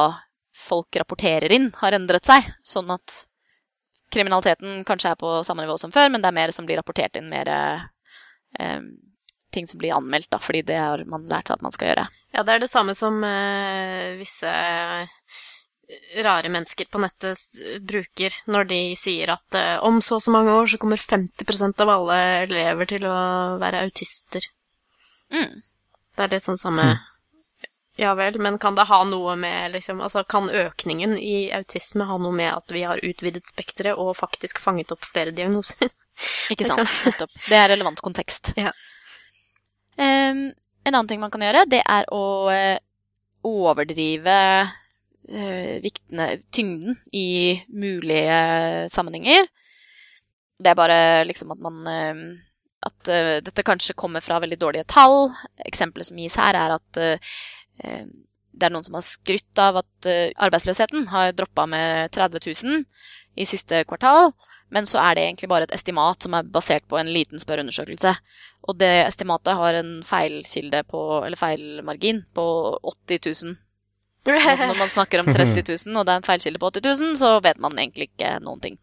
[0.56, 2.46] folk rapporterer inn, har endret seg.
[2.64, 3.24] Sånn at
[4.12, 7.16] kriminaliteten kanskje er på samme nivå som før, men det er mer som blir rapportert
[7.18, 7.50] inn, mer
[9.52, 12.06] ting som blir anmeldt, da, fordi det har man lært seg at man skal gjøre.
[12.32, 15.08] Ja, det er det samme som eh, visse eh,
[16.24, 17.38] rare mennesker på nettet
[17.84, 21.84] bruker når de sier at eh, om så og så mange år så kommer 50%
[21.84, 23.16] av alle elever til å
[23.60, 24.48] være autister.
[25.32, 25.60] Mm.
[26.16, 26.84] Det er litt sånn samme
[28.00, 32.18] Ja vel, men kan det ha noe med liksom Altså, kan økningen i autisme ha
[32.20, 35.92] noe med at vi har utvidet spekteret og faktisk fanget opp flere diagnoser?
[36.52, 36.82] Ikke Liksom.
[36.85, 37.06] sant?
[37.06, 37.37] Nettopp.
[37.48, 38.52] Det er relevant kontekst.
[38.58, 38.72] Ja.
[39.96, 40.52] Um,
[40.85, 42.78] en annen ting man kan gjøre, det er å eh,
[43.46, 48.38] overdrive uh, viktene, tyngden i mulige
[48.94, 49.46] sammenhenger.
[50.62, 52.24] Det er bare liksom at man eh,
[52.82, 55.30] At uh, dette kanskje kommer fra veldig dårlige tall.
[55.68, 57.35] Eksempelet som gis her, er at uh,
[58.52, 60.08] det er noen som har skrytt av at
[60.44, 62.82] arbeidsløsheten har droppa med 30 000
[63.36, 64.32] i siste kvartal.
[64.72, 68.14] Men så er det egentlig bare et estimat som er basert på en liten spørreundersøkelse.
[68.62, 72.46] Og det estimatet har en feilkilde på, eller feilmargin på
[72.94, 73.58] 80 000.
[74.22, 77.16] Sånn Når man snakker om 30 000, og det er en feilkilde på 80 000,
[77.18, 78.78] så vet man egentlig ikke noen ting.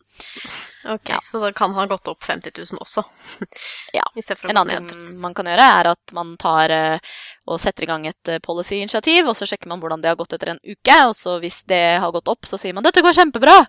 [0.84, 1.20] Ok, Ja.
[1.24, 3.06] Så det kan ha gått opp 50 000 også?
[3.98, 4.04] Ja.
[4.52, 7.16] En annen ting man kan gjøre, er at man tar eh,
[7.48, 10.36] og setter i gang et eh, policy-initiativ, og så sjekker man hvordan det har gått
[10.36, 10.98] etter en uke.
[11.08, 13.64] Og så hvis det har gått opp, så sier man 'dette går kjempebra'.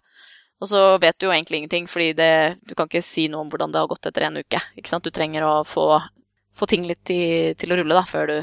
[0.60, 2.32] Og så vet du jo egentlig ingenting, fordi det,
[2.68, 4.60] du kan ikke si noe om hvordan det har gått etter en uke.
[4.76, 5.86] Du trenger å få,
[6.56, 8.38] få ting litt til, til å rulle da, før du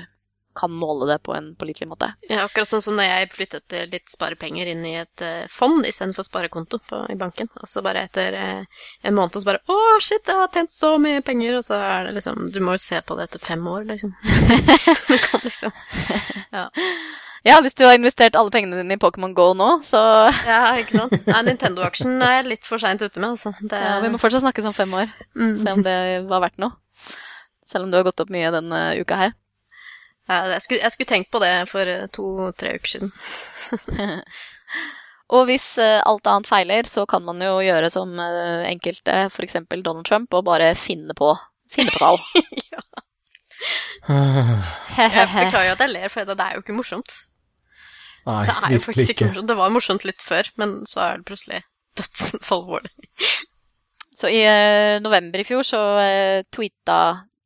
[0.57, 2.07] kan måle det på en pålitelig måte.
[2.29, 6.25] Ja, akkurat sånn som når jeg flyttet litt sparepenger inn i et eh, fond istedenfor
[6.25, 7.51] sparekonto på, i banken.
[7.61, 10.95] Og så bare etter eh, en måned så bare Å, shit, jeg har tjent så
[11.01, 11.59] mye penger!
[11.59, 14.15] Og så er det liksom Du må jo se på det etter fem år, liksom.
[15.11, 15.77] du kan liksom
[16.49, 16.65] Ja,
[17.63, 19.99] hvis du har investert alle pengene dine i Pokémon Go nå, så
[20.47, 21.27] Ja, ikke sant?
[21.29, 23.53] Nei, Nintendo-aksjen er jeg litt for seint ute med, altså.
[23.61, 25.11] Det, ja, vi må fortsatt snakkes om fem år.
[25.37, 25.55] mm.
[25.61, 25.97] Se om det
[26.29, 26.75] var verdt noe.
[27.67, 29.35] Selv om du har gått opp mye denne uka her.
[30.29, 33.11] ja, jeg, skulle, jeg skulle tenkt på det for eh, to-tre uker siden.
[35.37, 39.59] Og hvis eh, alt annet feiler, så kan man jo gjøre som eh, enkelte, f.eks.
[39.75, 41.33] Donald Trump, og bare finne på,
[41.73, 42.21] finne på tall.
[44.97, 47.15] Jeg beklager at jeg ler, for det er jo ikke morsomt.
[48.27, 49.29] Nei, Det er jo faktisk ikke ikke.
[49.31, 49.49] morsomt.
[49.51, 51.61] Det var morsomt litt før, men så er det plutselig
[51.99, 52.91] dødsens alvorlig.
[54.17, 56.95] Så i uh, november i fjor så uh, tweeta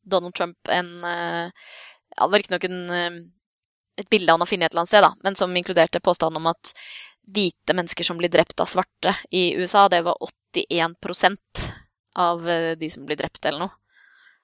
[0.07, 1.49] Donald Trump en uh,
[2.15, 3.17] Ja, det var riktignok eh,
[3.99, 6.49] et bilde han har funnet et eller annet sted, da, men som inkluderte påstanden om
[6.51, 6.73] at
[7.31, 10.17] hvite mennesker som blir drept av svarte i USA, det var
[10.51, 11.65] 81%
[12.19, 13.75] av eh, de som blir drept, eller noe.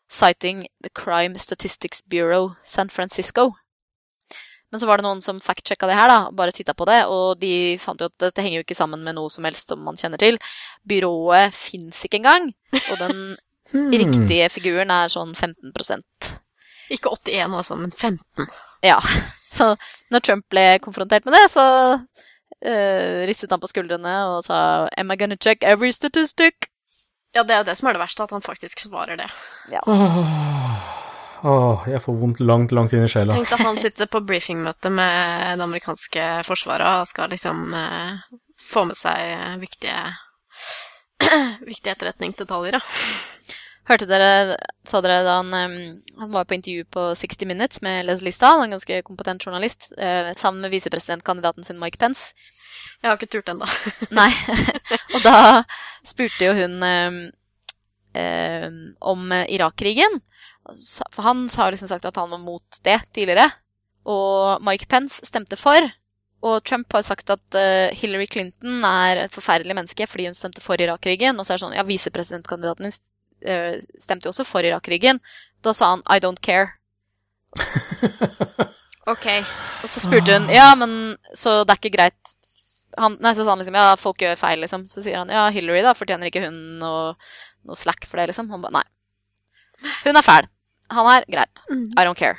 [0.08, 3.52] Citing The Crime Statistics Bureau San Francisco.
[4.72, 7.40] Men så var det noen som fact-sjekka det her, da, bare titta på det, og
[7.40, 10.00] de fant jo at dette henger jo ikke sammen med noe som helst som man
[10.00, 10.40] kjenner til.
[10.88, 12.52] Byrået fins ikke engang,
[12.92, 13.22] og den
[13.68, 13.92] Hmm.
[13.92, 16.30] riktige figuren er sånn 15%
[16.96, 18.48] Ikke 81, altså, men 15.
[18.86, 19.02] Ja.
[19.58, 19.74] Så
[20.14, 21.64] når Trump ble konfrontert med det, så
[21.98, 24.60] uh, ristet han på skuldrene og sa
[24.96, 26.70] Am I gonna check every statistic?
[27.36, 29.28] Ja, det er jo det som er det verste, at han faktisk svarer det.
[29.84, 31.07] Åh,
[31.44, 33.36] åh, jeg får vondt langt, langt inn i sjela.
[33.38, 38.86] Tenk at han sitter på briefingmøte med det amerikanske forsvaret og skal liksom eh, få
[38.90, 40.02] med seg eh, viktige,
[41.72, 42.84] viktige etterretningsdetaljer, da.
[43.88, 45.54] Hørte dere, så dere da han,
[46.20, 50.34] han var på intervju på 60 Minutes med Leslie Stahl, en ganske kompetent journalist, eh,
[50.36, 52.34] sammen med visepresidentkandidaten sin Mike Pence.
[53.02, 53.68] Jeg har ikke turt ennå.
[54.20, 54.30] Nei.
[55.16, 55.38] og da
[56.06, 57.20] spurte jo hun em,
[58.18, 60.20] em, om eh, Irak-krigen.
[61.14, 63.48] For han har liksom sagt at han var mot det tidligere.
[64.08, 65.88] Og Mike Pence stemte for.
[66.48, 70.62] Og Trump har sagt at eh, Hillary Clinton er et forferdelig menneske fordi hun stemte
[70.64, 71.40] for Irak-krigen.
[71.40, 75.22] Og så er det sånn, ja, visepresidentkandidaten eh, stemte jo også for Irak-krigen.
[75.66, 76.76] Da sa han 'I don't care'.
[79.08, 79.28] Ok.
[79.84, 82.34] Og så spurte hun ja, men så det er ikke greit
[82.98, 84.88] han, Nei, så sa han liksom ja, folk gjør feil, liksom.
[84.92, 87.14] Så sier han ja, Hillary, da, fortjener ikke hun noe,
[87.68, 88.50] noe slack for det, liksom?
[88.52, 88.84] Han ba nei.
[90.04, 90.50] Hun er fæl.
[90.94, 91.62] Han er greit.
[91.70, 91.86] Mm.
[91.98, 92.38] I don't care.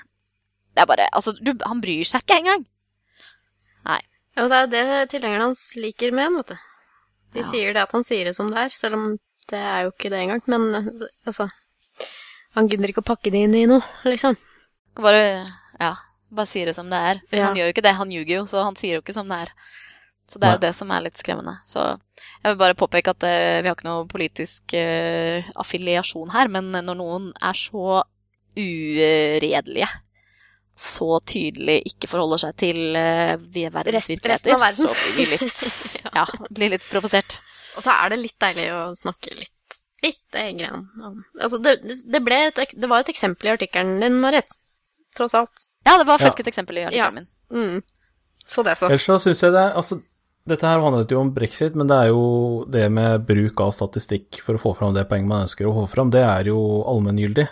[0.75, 2.67] Det er bare Altså, du, han bryr seg ikke engang.
[4.39, 6.59] Ja, det er jo det tilhengerne hans liker med han, vet du.
[7.35, 7.47] De Ja.
[7.49, 9.07] sier det at han sier det som det er, selv om
[9.51, 10.43] det er jo ikke det engang.
[10.47, 11.49] Men altså
[12.55, 14.37] Han gidder ikke å pakke det inn i noe, liksom.
[14.95, 15.91] Bare ja,
[16.31, 17.21] bare sier det som det er.
[17.31, 17.49] Ja.
[17.49, 19.43] Han gjør jo ikke det, han ljuger jo, så han sier jo ikke som det
[19.45, 19.53] er.
[20.29, 21.55] Så det er jo det som er litt skremmende.
[21.67, 21.85] Så
[22.43, 26.71] jeg vil bare påpeke at uh, vi har ikke noe politisk uh, affiliasjon her, men
[26.73, 28.03] når noen er så
[28.59, 29.89] uredelige,
[30.79, 34.79] så tydelig ikke forholder seg til uh, verdens resten av virkeligheter, verden.
[34.79, 35.63] så blir vi litt,
[36.19, 37.39] ja, blir litt provosert.
[37.79, 39.55] Og så er det litt deilig å snakke litt
[40.03, 40.85] litt det om
[41.41, 44.53] Altså, det, det, ble et, det var et eksempel i artikkelen din, Marit.
[45.17, 45.65] Tross alt.
[45.83, 46.29] Ja, det var Ja.
[46.29, 46.91] faktisk et eksempel i Ja.
[46.93, 47.65] artikkelen min.
[47.65, 47.83] Mm.
[48.47, 48.87] Så det, så.
[48.87, 49.99] Ellers så syns jeg det er Altså,
[50.47, 54.39] dette her handlet jo om brexit, men det er jo det med bruk av statistikk
[54.45, 57.49] for å få fram det poenget man ønsker å få fram, det er jo allmenngyldig.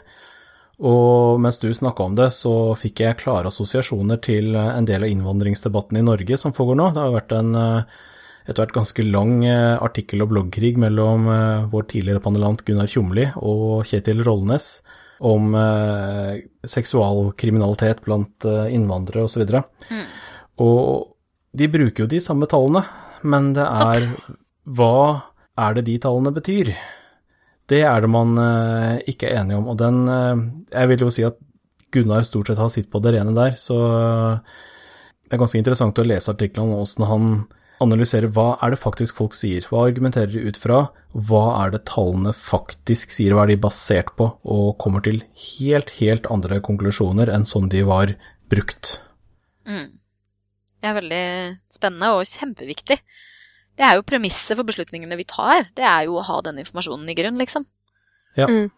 [0.77, 5.13] Og mens du snakka om det, så fikk jeg klare assosiasjoner til en del av
[5.13, 6.91] innvandringsdebatten i Norge som foregår nå.
[6.93, 7.97] Det har vært en eh,
[8.47, 13.25] etter hvert ganske lang eh, artikkel- og bloggkrig mellom eh, vår tidligere panelant Gunnar Tjomli
[13.41, 14.69] og Kjetil Rollnes
[15.25, 19.49] om eh, seksualkriminalitet blant eh, innvandrere osv.
[20.63, 21.17] Og
[21.57, 22.85] de bruker jo de samme tallene,
[23.25, 24.11] men det er
[24.77, 25.25] Hva
[25.57, 26.75] er det de tallene betyr?
[27.71, 29.69] Det er det man eh, ikke er enige om.
[29.73, 31.39] Og den eh, Jeg vil jo si at
[31.95, 34.57] Gunnar stort sett har sitt på det rene der, så eh,
[35.27, 37.31] det er ganske interessant å lese artiklene om åssen han
[37.83, 40.87] analyserer hva er det faktisk folk sier, hva argumenterer de ut fra,
[41.29, 45.23] hva er det tallene faktisk sier, hva er de basert på, og kommer til
[45.59, 48.15] helt, helt andre konklusjoner enn sånn de var
[48.53, 48.97] brukt.
[49.69, 49.99] Mm.
[50.81, 51.27] Det er veldig
[51.75, 53.01] spennende og kjempeviktig.
[53.77, 55.69] Det er jo premisset for beslutningene vi tar.
[55.77, 57.67] Det er jo å ha den informasjonen i grunn, liksom.
[58.37, 58.69] Mm.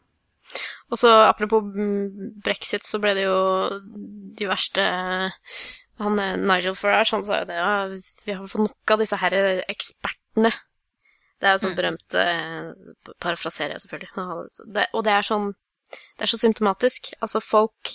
[0.88, 3.38] Og så apropos mm, brexit, så ble det jo
[4.38, 4.84] de verste
[5.98, 7.70] han, eh, Nigel Farage han sa jo det, ja,
[8.26, 9.36] vi har fått nok av disse her
[9.66, 10.52] ekspertene.
[11.38, 11.78] Det er jo sånn Mm.
[11.78, 14.64] berømt eh, Parafraserer jeg selvfølgelig.
[14.74, 15.52] Det, og det er sånn
[16.18, 17.06] Det er så symptomatisk.
[17.24, 17.92] Altså, folk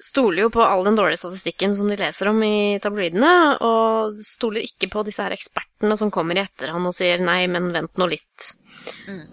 [0.00, 3.32] stoler jo på all den dårlige statistikken som de leser om i tabloidene,
[3.64, 7.70] og stoler ikke på disse her ekspertene som kommer i etterhånd og sier nei, men
[7.74, 8.50] vent nå litt.
[9.08, 9.26] Mm.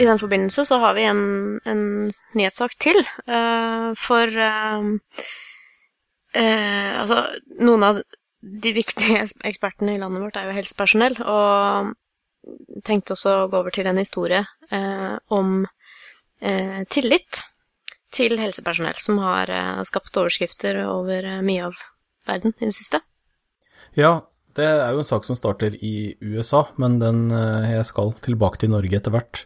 [0.00, 1.22] I den forbindelse så har vi en,
[1.68, 1.84] en
[2.38, 3.02] nyhetssak til.
[3.28, 4.86] Uh, for uh,
[6.38, 7.18] uh, altså,
[7.60, 8.00] noen av
[8.40, 11.18] de viktige ekspertene i landet vårt er jo helsepersonell.
[11.20, 11.92] Og
[12.86, 14.40] tenkte også å gå over til en historie
[14.72, 15.66] eh, om
[16.90, 17.44] tillit
[18.14, 21.78] til helsepersonell, som har eh, skapt overskrifter over eh, mye av
[22.28, 23.00] verden i det siste.
[23.98, 24.20] Ja,
[24.58, 28.62] det er jo en sak som starter i USA, men den eh, jeg skal tilbake
[28.62, 29.44] til Norge etter hvert.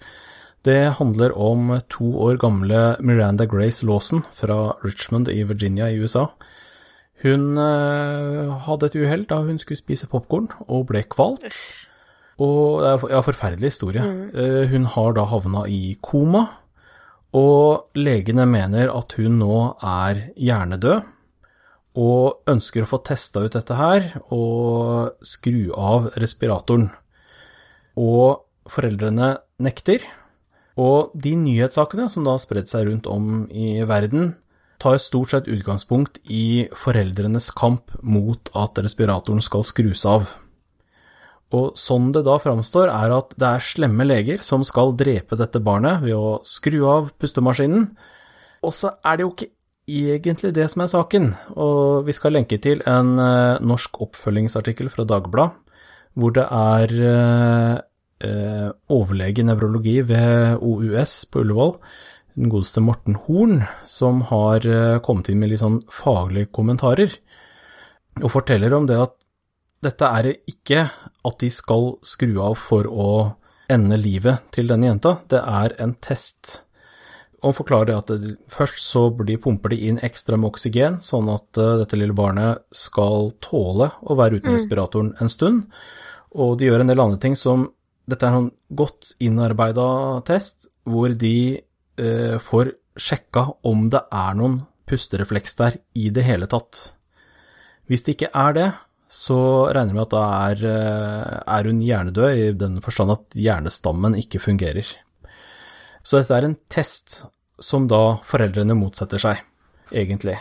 [0.65, 6.31] Det handler om to år gamle Miranda Grace Lawson fra Richmond i Virginia i USA.
[7.25, 11.53] Hun eh, hadde et uhell da hun skulle spise popkorn og ble kvalt.
[12.41, 14.05] Og det er ja, forferdelig historie.
[14.33, 16.49] Eh, hun har da havna i koma,
[17.35, 21.11] og legene mener at hun nå er hjernedød
[21.99, 26.89] og ønsker å få testa ut dette her og skru av respiratoren.
[27.99, 30.03] Og foreldrene nekter.
[30.75, 34.33] Og de nyhetssakene som da har spredd seg rundt om i verden,
[34.83, 40.27] tar stort sett utgangspunkt i foreldrenes kamp mot at respiratoren skal skrus av.
[41.55, 45.63] Og sånn det da framstår, er at det er slemme leger som skal drepe dette
[45.63, 47.91] barnet ved å skru av pustemaskinen.
[48.65, 49.53] Og så er det jo ikke
[49.85, 55.05] egentlig det som er saken, og vi skal lenke til en eh, norsk oppfølgingsartikkel fra
[55.09, 55.61] Dagbladet,
[56.15, 57.75] hvor det er eh,
[58.25, 61.75] eh, overlege i nevrologi ved OUS på Ullevål,
[62.39, 64.65] den godeste Morten Horn, som har
[65.07, 67.13] kommet inn med litt sånn faglige kommentarer,
[68.23, 69.15] og forteller om det at
[69.85, 70.89] dette er ikke
[71.25, 73.09] at de skal skru av for å
[73.73, 76.59] ende livet til denne jenta, det er en test
[77.45, 78.13] og forklarer at
[78.53, 83.33] først så pumper de inn ekstra med oksygen, sånn at uh, dette lille barnet skal
[83.45, 84.57] tåle å være uten Mm.
[84.57, 85.65] respiratoren en stund.
[86.33, 87.71] Og de gjør en del andre ting som
[88.05, 91.57] Dette er en godt innarbeida test, hvor de
[91.97, 96.93] eh, får sjekka om det er noen pusterefleks der i det hele tatt.
[97.89, 98.67] Hvis det ikke er det,
[99.11, 99.39] så
[99.75, 104.43] regner vi at da er, uh, er hun hjernedød, i den forstand at hjernestammen ikke
[104.43, 104.89] fungerer.
[106.05, 107.23] Så dette er en test
[107.63, 109.43] som da foreldrene motsetter seg,
[109.95, 110.37] egentlig.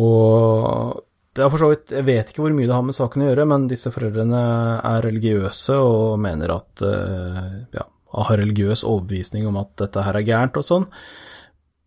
[0.00, 1.02] Og
[1.34, 3.28] det er for så vidt Jeg vet ikke hvor mye det har med saken å
[3.28, 4.40] gjøre, men disse foreldrene
[4.80, 7.40] er religiøse og mener at eh,
[7.76, 7.84] Ja,
[8.14, 10.86] har religiøs overbevisning om at dette her er gærent og sånn.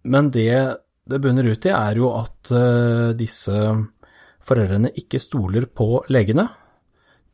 [0.08, 0.52] Men det
[1.08, 3.56] det bunner ut i, er jo at eh, disse
[4.48, 6.48] foreldrene ikke stoler på legene.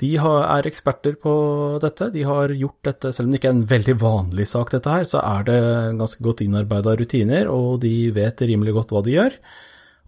[0.01, 1.33] De er eksperter på
[1.83, 2.09] dette.
[2.15, 5.05] De har gjort dette, selv om det ikke er en veldig vanlig sak, dette her,
[5.07, 5.59] så er det
[5.99, 9.37] ganske godt innarbeida rutiner, og de vet rimelig godt hva de gjør.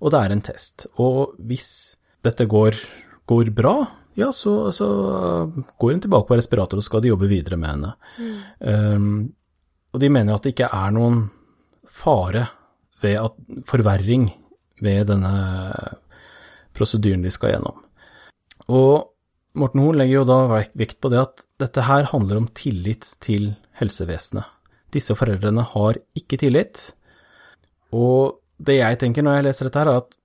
[0.02, 0.88] Og det er en test.
[1.02, 1.70] Og hvis
[2.26, 2.80] dette går,
[3.30, 3.76] går bra,
[4.18, 4.88] ja, så, så
[5.80, 7.94] går hun tilbake på respirator, og skal de jobbe videre med henne.
[8.60, 9.10] Um,
[9.94, 11.28] og de mener at det ikke er noen
[11.96, 12.48] fare
[13.04, 13.38] ved at
[13.70, 14.28] forverring
[14.84, 15.36] ved denne
[16.76, 17.82] prosedyren de skal gjennom.
[18.72, 19.12] Og
[19.56, 20.40] Morten Hoel legger jo da
[20.76, 24.44] vekt på det at dette her handler om tillit til helsevesenet.
[24.92, 26.90] Disse foreldrene har ikke tillit.
[27.96, 30.18] Og det jeg tenker når jeg leser dette her, er at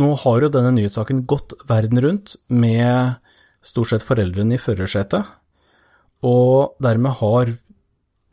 [0.00, 3.18] nå har jo denne nyhetssaken gått verden rundt med
[3.64, 5.26] stort sett foreldrene i førersetet,
[6.24, 7.52] og dermed har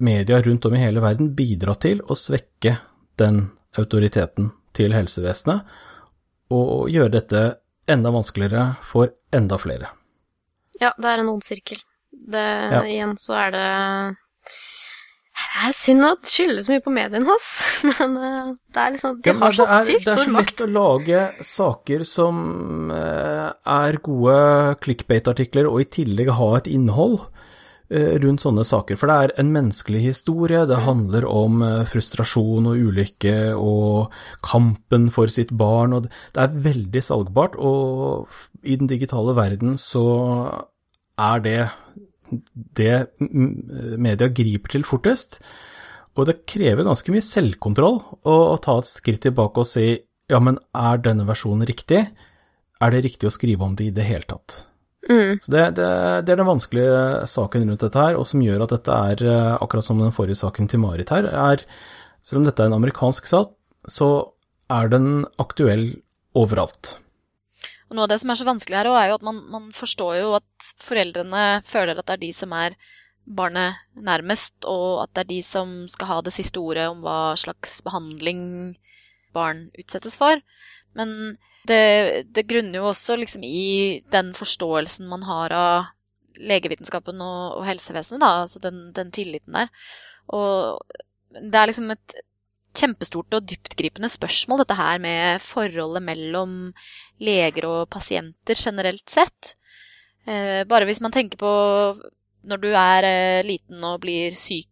[0.04, 2.78] media rundt om i hele verden bidratt til å svekke
[3.20, 3.48] den
[3.80, 5.64] autoriteten til helsevesenet,
[6.54, 7.42] og gjøre dette
[7.90, 9.90] enda vanskeligere for enda flere.
[10.82, 11.80] Ja, det er en ond sirkel.
[12.12, 12.82] Det, Ja.
[12.88, 13.68] Igjen så er det
[15.38, 17.48] Det er synd at det skyldes mye på mediene hans,
[17.90, 20.34] men eh, det er liksom De Ja, har så er, sykt Det er stor så
[20.34, 20.52] makt.
[20.52, 24.38] lett å lage saker som eh, er gode
[24.86, 27.20] clickbait-artikler, og i tillegg ha et innhold
[28.24, 29.00] rundt sånne saker.
[29.00, 34.16] For det er en menneskelig historie, det handler om eh, frustrasjon og ulykke og
[34.46, 36.12] kampen for sitt barn, og det,
[36.44, 37.56] er veldig salgbart.
[37.56, 38.28] Og
[38.64, 40.08] i den digitale verden så
[41.18, 41.60] er det
[42.76, 45.40] det media griper til fortest.
[46.18, 49.94] Og det krever ganske mye selvkontroll å, å ta et skritt tilbake og si
[50.28, 52.02] ja, men er denne versjonen riktig?
[52.84, 54.66] Er det riktig å skrive om det i det hele tatt?
[55.06, 55.38] Mm.
[55.40, 55.88] Så det, det,
[56.26, 59.54] det er den vanskelige saken rundt dette her, og som gjør at dette er, eh,
[59.62, 61.64] akkurat som den forrige saken til Marit her, er
[62.26, 63.54] Selv om dette er en amerikansk sak,
[63.88, 64.08] så
[64.74, 65.86] er den aktuell
[66.36, 66.98] overalt.
[67.88, 69.70] Og noe av det som er så vanskelig her også, er jo at man, man
[69.76, 72.76] forstår jo at foreldrene føler at det er de som er
[73.38, 77.38] barnet nærmest, og at det er de som skal ha det siste ordet om hva
[77.40, 78.42] slags behandling
[79.36, 80.42] barn utsettes for.
[80.98, 81.38] Men
[81.70, 85.92] det, det grunner jo også liksom i den forståelsen man har av
[86.38, 89.72] legevitenskapen og, og helsevesenet, da, altså den, den tilliten der.
[90.34, 90.82] Og
[91.38, 92.18] det er liksom et
[92.78, 96.58] kjempestort og dyptgripende spørsmål, dette her med forholdet mellom
[97.24, 99.56] leger og pasienter generelt sett.
[100.28, 101.52] Eh, bare hvis man tenker på
[102.48, 104.70] når du er eh, liten og blir syk,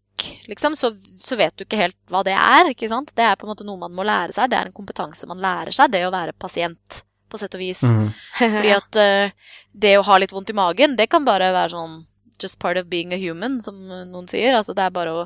[0.49, 2.72] liksom, så, så vet du ikke helt hva det er.
[2.72, 3.13] ikke sant?
[3.16, 4.51] Det er på en måte noe man må lære seg.
[4.51, 7.01] Det er en kompetanse man lærer seg, det å være pasient
[7.32, 7.82] på sett og vis.
[7.84, 8.09] Mm.
[8.39, 9.49] Fordi at uh,
[9.86, 12.03] det å ha litt vondt i magen, det kan bare være sånn
[12.41, 14.55] just part of being a human, som noen sier.
[14.55, 15.26] Altså det er bare å,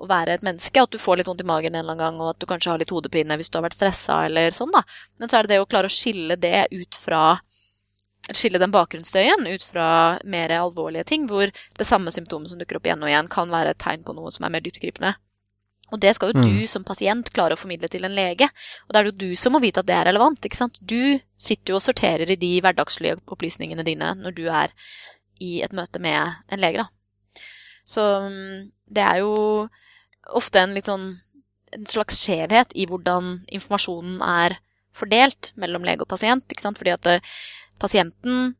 [0.00, 0.82] å være et menneske.
[0.82, 2.74] At du får litt vondt i magen en eller annen gang, og at du kanskje
[2.74, 4.84] har litt hodepine hvis du har vært stressa eller sånn, da.
[5.20, 7.24] Men så er det det å klare å skille det ut fra
[8.36, 9.86] Skille den bakgrunnsstøyen ut fra
[10.24, 13.74] mer alvorlige ting, hvor det samme symptomet som dukker opp igjen og igjen, kan være
[13.74, 15.16] et tegn på noe som er mer dyptgripende.
[15.90, 16.44] Og det skal jo Mm.
[16.46, 18.46] du som pasient klare å formidle til en lege.
[18.86, 20.44] Og da er det jo du som må vite at det er relevant.
[20.44, 20.78] ikke sant?
[20.86, 24.70] Du sitter jo og sorterer i de hverdagslige opplysningene dine når du er
[25.40, 27.42] i et møte med en lege, da.
[27.86, 29.68] Så mm, det er jo
[30.28, 31.20] ofte en litt sånn
[31.72, 34.58] en slags skjevhet i hvordan informasjonen er
[34.92, 36.44] fordelt mellom lege og pasient.
[36.50, 36.78] ikke sant?
[36.78, 37.20] Fordi at eh,
[37.80, 38.54] pasienten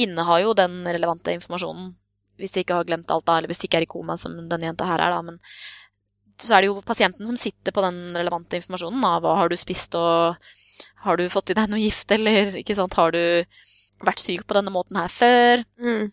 [0.00, 1.94] innehar jo den relevante informasjonen
[2.40, 4.32] hvis de ikke har glemt alt, da, eller hvis de ikke er i koma, som
[4.48, 5.20] denne jenta her er, da.
[5.26, 5.36] Men
[6.40, 9.02] så er det jo pasienten som sitter på den relevante informasjonen.
[9.04, 9.10] Da.
[9.20, 10.38] Hva har du spist, og
[11.04, 12.96] har du fått i deg noe gift, eller ikke sant?
[12.96, 13.20] har du
[14.08, 15.66] vært syk på denne måten her før?
[15.76, 16.08] Mm.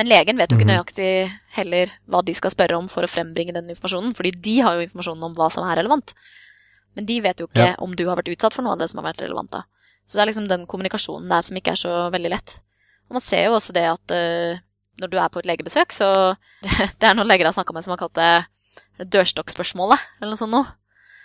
[0.00, 0.72] Men legen vet jo ikke Mhm.
[0.72, 1.12] nøyaktig
[1.58, 4.86] heller hva de skal spørre om for å frembringe den informasjonen, fordi de har jo
[4.88, 6.14] informasjonen om hva som er relevant.
[6.96, 7.74] Men de vet jo ikke Ja.
[7.78, 9.50] om du har vært utsatt for noe av det som har vært relevant.
[9.50, 9.64] da.
[10.08, 12.56] Så det er liksom den kommunikasjonen der som ikke er så veldig lett.
[13.08, 14.60] Og man ser jo også det at uh,
[14.98, 16.08] når du er på et legebesøk, så
[16.98, 20.40] Det er noen leger jeg har snakka med som har kalt det dørstokkspørsmålet, eller noe
[20.40, 20.66] sånt noe.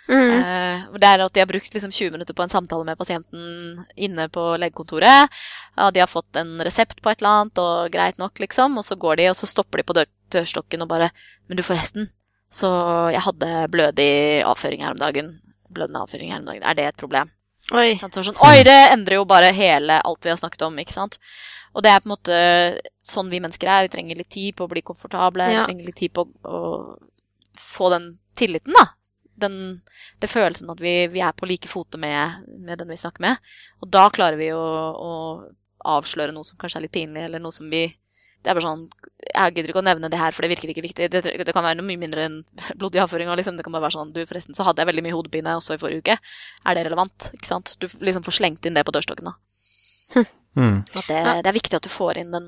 [0.04, 0.34] Mm.
[0.36, 3.86] Uh, det er at de har brukt liksom 20 minutter på en samtale med pasienten
[3.96, 5.32] inne på legekontoret.
[5.78, 8.76] Ja, de har fått en resept på et eller annet, og greit nok, liksom.
[8.78, 11.10] Og så går de, og så stopper de på dør dørstokken og bare
[11.48, 12.06] Men du, forresten,
[12.48, 12.68] så
[13.12, 15.34] jeg hadde blødig avføring her om dagen.
[15.68, 16.62] Blødende avføring her om dagen.
[16.64, 17.32] Er det et problem?
[17.72, 17.94] Oi.
[17.96, 18.18] Sant?
[18.20, 21.16] Sånn, Oi, det endrer jo bare hele alt vi har snakket om, ikke sant.
[21.74, 22.36] Og det er på en måte
[23.06, 23.86] sånn vi mennesker er.
[23.86, 25.48] Vi trenger litt tid på å bli komfortable.
[25.50, 25.62] Ja.
[25.62, 26.60] Vi trenger litt tid på å
[27.58, 28.88] få den tilliten, da.
[29.40, 29.56] Den,
[30.22, 33.54] det følelsen at vi, vi er på like fote med, med den vi snakker med.
[33.82, 34.62] Og da klarer vi å,
[34.94, 35.12] å
[35.96, 37.88] avsløre noe som kanskje er litt pinlig, eller noe som vi
[38.44, 38.82] Det er bare sånn
[39.24, 41.08] Jeg gidder ikke å nevne det her, for det virker ikke viktig.
[41.10, 42.38] Det, det kan være noe mye mindre enn
[42.80, 43.32] blodig avføring.
[43.40, 43.56] Liksom.
[43.56, 45.80] Det kan bare være sånn Du, forresten, så hadde jeg veldig mye hodepine også i
[45.80, 46.18] forrige uke.
[46.64, 47.30] Er det relevant?
[47.32, 47.74] Ikke sant?
[47.80, 50.24] Du liksom får slengt inn det på dørstokken, da.
[50.54, 50.84] Mm.
[50.94, 52.44] At det, det er viktig at du får inn den,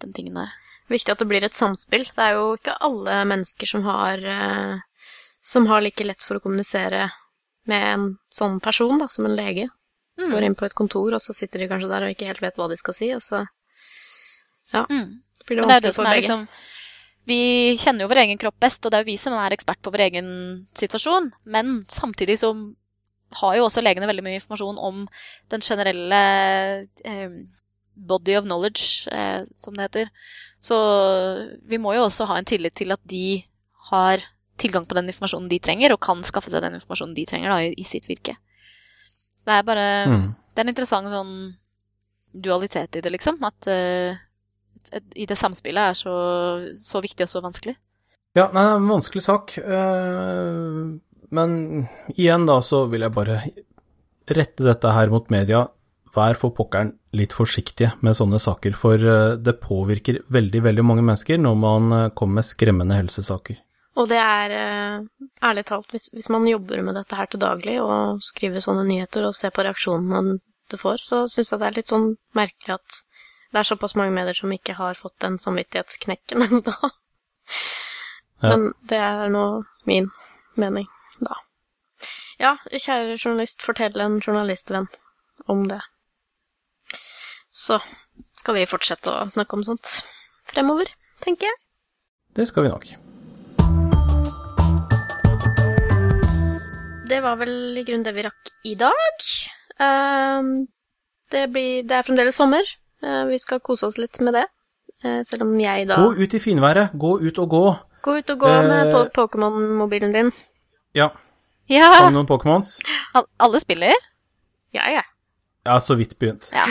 [0.00, 0.54] den tingen der.
[0.88, 2.06] Viktig at det blir et samspill.
[2.08, 5.10] Det er jo ikke alle mennesker som har, eh,
[5.44, 7.10] som har like lett for å kommunisere
[7.68, 9.68] med en sånn person, da, som en lege.
[10.16, 10.30] Mm.
[10.32, 12.56] Går inn på et kontor, og så sitter de kanskje der og ikke helt vet
[12.56, 13.44] hva de skal si, og så
[14.70, 15.22] Mm.
[15.46, 16.22] Blir det det er vanskelig det for begge.
[16.22, 16.48] liksom
[17.30, 19.80] Vi kjenner jo vår egen kropp best, og det er jo vi som er ekspert
[19.84, 20.28] på vår egen
[20.74, 21.30] situasjon.
[21.44, 22.50] Men samtidig så
[23.40, 25.04] har jo også legene veldig mye informasjon om
[25.52, 26.20] den generelle
[27.04, 27.36] eh,
[27.94, 30.10] body of knowledge, eh, som det heter.
[30.60, 30.76] Så
[31.70, 33.44] vi må jo også ha en tillit til at de
[33.92, 34.24] har
[34.60, 37.60] tilgang på den informasjonen de trenger, og kan skaffe seg den informasjonen de trenger da,
[37.64, 38.34] i, i sitt virke.
[39.46, 40.34] Det er bare Mm.
[40.50, 41.34] Det er en interessant sånn
[42.34, 43.38] dualitet i det, liksom.
[43.46, 44.18] At et-
[45.14, 46.14] i det samspillet er så,
[46.76, 47.76] så viktig og så vanskelig.
[48.38, 49.56] Ja, nei, det er en vanskelig sak.
[49.58, 50.80] eh,
[51.30, 51.52] Men
[52.14, 53.40] igjen da, så vil jeg bare
[54.30, 55.64] rette dette her mot media.
[56.14, 61.04] Vær for pokkeren litt forsiktige med sånne saker, for eh, det påvirker veldig, veldig mange
[61.06, 63.58] mennesker når man eh, kommer med skremmende helsesaker.
[63.98, 64.52] Og det er
[65.44, 69.26] ærlig talt, hvis, hvis man jobber med dette her til daglig og skriver sånne nyheter
[69.26, 70.38] og ser på reaksjonene
[70.70, 72.06] det får, så syns jeg det er litt sånn
[72.38, 73.00] merkelig at
[73.50, 76.74] det er såpass mange medier som ikke har fått den samvittighetsknekken ennå.
[78.40, 78.50] Ja.
[78.54, 79.44] Men det er nå
[79.88, 80.10] min
[80.60, 80.86] mening,
[81.20, 81.36] da.
[82.40, 84.88] Ja, kjære journalist, fortell en journalistvenn
[85.50, 85.80] om det.
[87.52, 87.80] Så
[88.38, 89.98] skal vi fortsette å snakke om sånt
[90.48, 90.88] fremover,
[91.24, 91.60] tenker jeg.
[92.38, 92.86] Det skal vi nok.
[97.10, 99.24] Det var vel i grunnen det vi rakk i dag.
[99.82, 100.52] Ehm,
[101.34, 102.62] det, blir, det er fremdeles sommer.
[103.02, 104.46] Eh, vi skal kose oss litt med det.
[105.04, 107.64] Eh, selv om jeg da Gå ut i finværet, gå ut og gå.
[108.04, 110.32] Gå ut og gå med Eh, med Pokémon-mobilen din.
[110.94, 111.10] Ja,
[111.70, 112.80] Ja, har du noen Pokémons?
[113.38, 113.94] alle spiller.
[114.72, 115.02] Ja, ja.
[115.64, 116.48] Jeg har så vidt begynt.
[116.52, 116.64] Ja.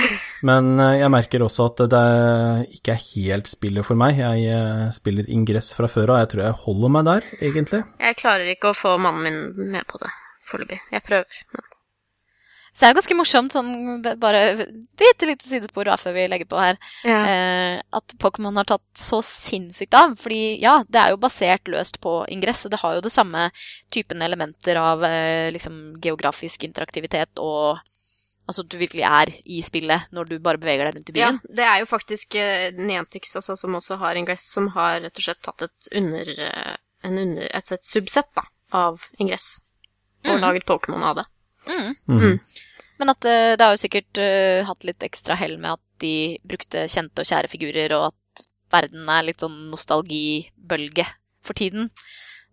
[0.44, 2.04] Men eh, jeg merker også at det
[2.80, 4.18] ikke er helt spillet for meg.
[4.18, 7.84] Jeg spiller ingress fra før av, jeg tror jeg holder meg der, egentlig.
[8.00, 10.10] Jeg klarer ikke å få mannen min med på det
[10.50, 10.80] foreløpig.
[10.92, 11.44] Jeg prøver.
[11.54, 11.64] Men.
[12.80, 14.42] Så det er ganske morsomt, sånn bare
[14.96, 17.18] bitte lite sidespor da, før vi legger på her, Ja.
[17.28, 20.14] eh, at Pokémon har tatt så sinnssykt av.
[20.16, 23.50] Fordi ja, det er jo basert løst på ingress, og det har jo det samme
[23.92, 27.80] typen elementer av eh, liksom geografisk interaktivitet og
[28.50, 31.36] Altså at du virkelig er i spillet når du bare beveger deg rundt i byen.
[31.38, 35.20] ja, det er jo faktisk uh, Nientix altså, som også har Ingress, som har rett
[35.22, 39.60] og slett tatt et under, eh, en under et, et subsett da, av Ingress
[40.26, 40.42] og Mm.
[40.42, 41.26] laget Pokémon av det.
[41.70, 41.94] Mm.
[42.08, 42.18] Mhm.
[42.26, 42.40] Mm.
[43.00, 46.14] Men at eh, det har jo sikkert eh, hatt litt ekstra hell med at de
[46.48, 51.06] brukte kjente og kjære figurer, og at verden er litt sånn nostalgibølge
[51.46, 51.90] for tiden.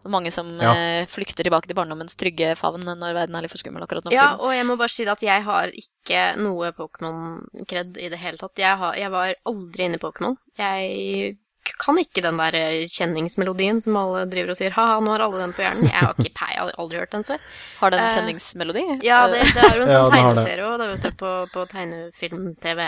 [0.03, 0.71] Så mange som Ja.
[0.73, 4.13] eh, flykter tilbake til barndommens trygge favn når verden er litt for skummel akkurat nå.
[4.15, 8.39] Ja, og jeg må bare si at jeg har ikke noe Pokémon-kred i det hele
[8.39, 8.55] tatt.
[8.57, 10.37] Jeg, har, jeg var aldri inne i Pokémon.
[10.59, 11.39] Jeg
[11.81, 15.43] kan ikke den der eh, kjenningsmelodien som alle driver og sier ha-ha, nå har alle
[15.43, 15.89] den på hjernen.
[15.91, 17.45] Jeg har ikke pei, jeg har aldri hørt den før.
[17.81, 18.85] Har den en eh, kjenningsmelodi?
[19.07, 20.21] Ja, det, det er jo en Ja, sånn det.
[20.23, 22.83] tegneserie òg, vet du, på, på tegnefilm-TV.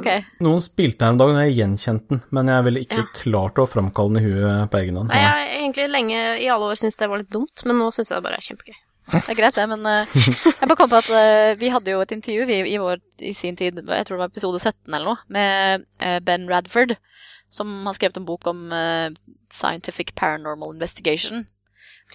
[0.00, 0.24] Okay.
[0.44, 3.10] Noen spilte den en dag, og jeg gjenkjente den, men jeg ville ikke Ja.
[3.22, 5.12] klart å framkalle den i huet på egen hånd.
[5.12, 7.88] Nei, jeg har egentlig lenge i alle år syntes det var litt dumt, men nå
[7.94, 8.76] syns jeg det bare er kjempegøy.
[9.04, 11.98] Det er greit, det, men uh, jeg bare kom på at uh, vi hadde jo
[12.00, 15.10] et intervju vi, i, vår, i sin tid, jeg tror det var episode 17 eller
[15.10, 16.94] noe, med uh, Ben Radford,
[17.54, 19.08] som har skrevet en bok om uh,
[19.54, 21.44] Scientific Paranormal Investigation,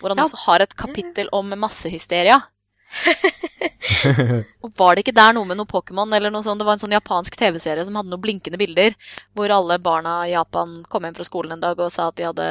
[0.01, 0.27] hvor han Ja.
[0.27, 2.41] også har et kapittel om massehysteria.
[4.63, 6.59] Og var det ikke der noe med noe Pokémon eller noe sånt?
[6.61, 8.95] Det var en sånn japansk TV-serie som hadde noen blinkende bilder,
[9.37, 12.27] hvor alle barna i Japan kom hjem fra skolen en dag og sa at de
[12.27, 12.47] hadde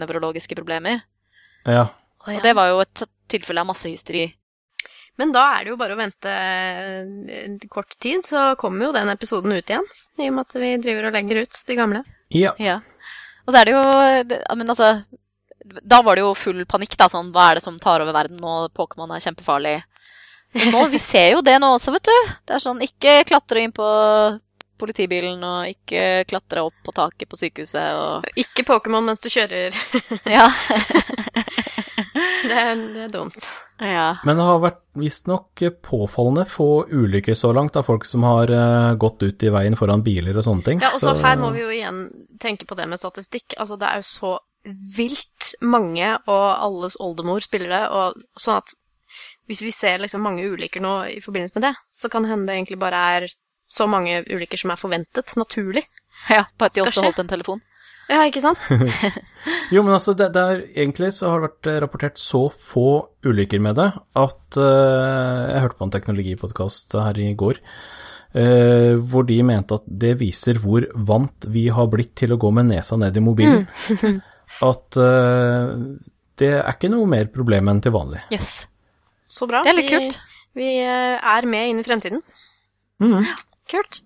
[0.00, 1.00] nevrologiske problemer.
[1.68, 1.88] Ja.
[2.26, 4.26] Og det var jo et tilfelle av massehysteri.
[5.18, 9.10] Men da er det jo bare å vente eh, kort tid, så kommer jo den
[9.12, 9.84] episoden ut igjen.
[10.20, 12.04] I og med at vi driver og legger ut de gamle.
[12.28, 12.54] ja.
[12.58, 12.80] Ja.
[13.46, 14.88] Og så er det jo Men altså
[15.88, 17.08] Da var det jo full panikk, da.
[17.10, 19.80] Sånn hva er det som tar over verden, og Pokémon er kjempefarlig.
[20.54, 22.30] Men nå, vi ser jo det nå også, vet du.
[22.46, 23.88] Det er sånn ikke klatre inn på
[24.80, 29.76] politibilen, og ikke klatre opp på taket på sykehuset og Ikke Pokémon mens du kjører.
[30.24, 30.48] Ja.
[32.50, 32.60] Det
[32.94, 33.48] det er dumt.
[33.84, 34.16] ja.
[34.24, 38.94] Men det har vært visstnok påfallende få ulykker så langt av folk som har eh,
[39.00, 40.84] gått ut i veien foran biler og sånne ting.
[40.84, 42.04] Ja, og så her må vi jo igjen
[42.40, 43.58] tenke på det med statistikk.
[43.58, 44.32] Altså, det er jo så
[44.96, 48.74] vilt mange, og alles oldemor spiller det, og sånn at
[49.50, 52.50] hvis vi ser liksom mange ulykker nå i forbindelse med det, så kan det hende
[52.50, 53.30] det egentlig bare er
[53.70, 55.84] så mange ulykker som er forventet, naturlig.
[56.30, 56.44] ja.
[56.58, 57.62] På at de også holdt en telefon.
[58.10, 58.64] Ja, ikke sant?
[59.74, 62.88] Jo, men altså, det, det er, egentlig så har det vært eh, rapportert så få
[63.24, 63.86] ulykker med det
[64.18, 67.62] at uh, Jeg hørte på en teknologipodkast her i går,
[68.30, 72.52] Uh, hvor de mente at det viser hvor vant vi har blitt til å gå
[72.54, 73.64] med nesa ned i mobilen.
[74.70, 75.72] At uh,
[76.38, 78.20] det er ikke noe mer problem enn til vanlig.
[78.30, 78.52] Yes.
[79.26, 79.64] Så bra.
[79.66, 80.20] Det er litt kult.
[80.22, 80.30] Vi
[80.60, 82.22] vi er med inn i fremtiden.
[83.02, 83.26] Mm.
[83.70, 84.00] Kult.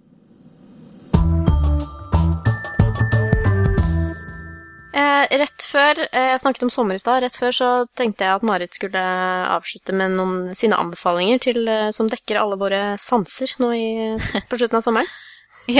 [5.31, 7.22] Rett før eh, Jeg snakket om sommer i stad.
[7.25, 7.68] Rett før så
[7.99, 9.03] tenkte jeg at Marit skulle
[9.55, 13.87] avslutte med noen sine anbefalinger til, eh, som dekker alle våre sanser nå i,
[14.51, 15.11] på slutten av sommeren.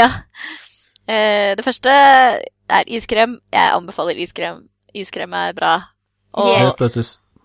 [0.01, 0.07] Ja.
[1.05, 3.35] Eh, det første er iskrem.
[3.53, 4.63] Jeg anbefaler iskrem.
[4.97, 5.75] Iskrem er bra.
[6.41, 6.73] Og Yeah.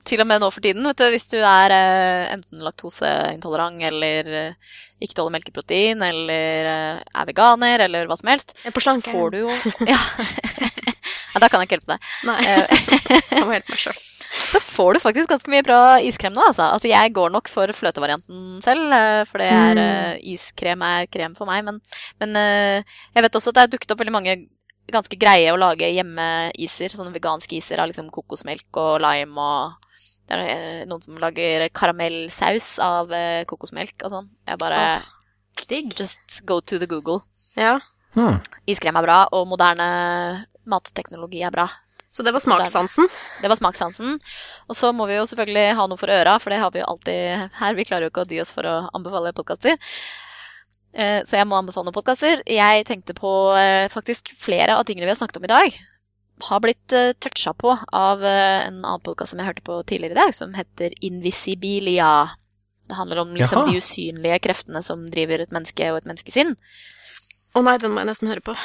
[0.07, 4.29] Til og med nå for tiden, vet du, hvis du er eh, enten laktoseintolerant eller
[4.39, 8.81] eh, ikke tåler melkeprotein eller eh, er veganer eller hva som helst, Jeg er på
[8.87, 9.11] slanke.
[9.11, 9.51] får du jo
[9.91, 9.99] Ja.
[11.41, 12.07] Da kan jeg ikke hjelpe deg.
[12.29, 12.85] Nei, Eh,
[13.39, 13.99] jeg må hjelpe meg sjøl.
[14.51, 16.67] så får du faktisk ganske mye bra iskrem nå, altså.
[16.75, 19.83] altså jeg går nok for fløtevarianten selv, eh, for det er Mm.
[19.83, 21.65] eh, iskrem er krem for meg.
[21.65, 21.81] Men,
[22.21, 24.37] men jeg vet også at det er dukket opp veldig mange
[24.89, 26.93] ganske greie å lage hjemmeiser.
[26.93, 29.85] Sånne veganske iser av liksom kokosmelk og lime og
[30.29, 33.09] det er noen som lager karamellsaus av
[33.49, 34.27] kokosmelk og sånn.
[34.45, 34.81] Jeg bare
[35.67, 35.93] Digg.
[35.97, 37.21] Just go to the Google.
[37.57, 37.79] Ja.
[38.13, 38.39] Hmm.
[38.69, 41.67] Iskrem er bra, og moderne matteknologi er bra.
[42.11, 43.09] Så det var smakssansen.
[43.41, 44.17] Det var smakssansen.
[44.67, 46.87] Og så må vi jo selvfølgelig ha noe for øra, for det har vi jo
[46.89, 47.77] alltid her.
[47.77, 49.77] Vi klarer jo ikke å dy oss for å anbefale podkaster.
[50.93, 52.41] Eh, Så jeg må anbefale noen podkaster.
[52.49, 55.79] Jeg tenkte på eh, faktisk flere av tingene vi har snakket om i dag.
[56.39, 60.15] Har blitt uh, toucha på av eh, en annen podkast som jeg hørte på tidligere
[60.15, 62.29] i dag, som heter Invisibilia.
[62.87, 66.55] Det handler om liksom, de usynlige kreftene som driver et menneske og et menneskesinn.
[67.53, 68.55] Å nei, den må jeg nesten høre på.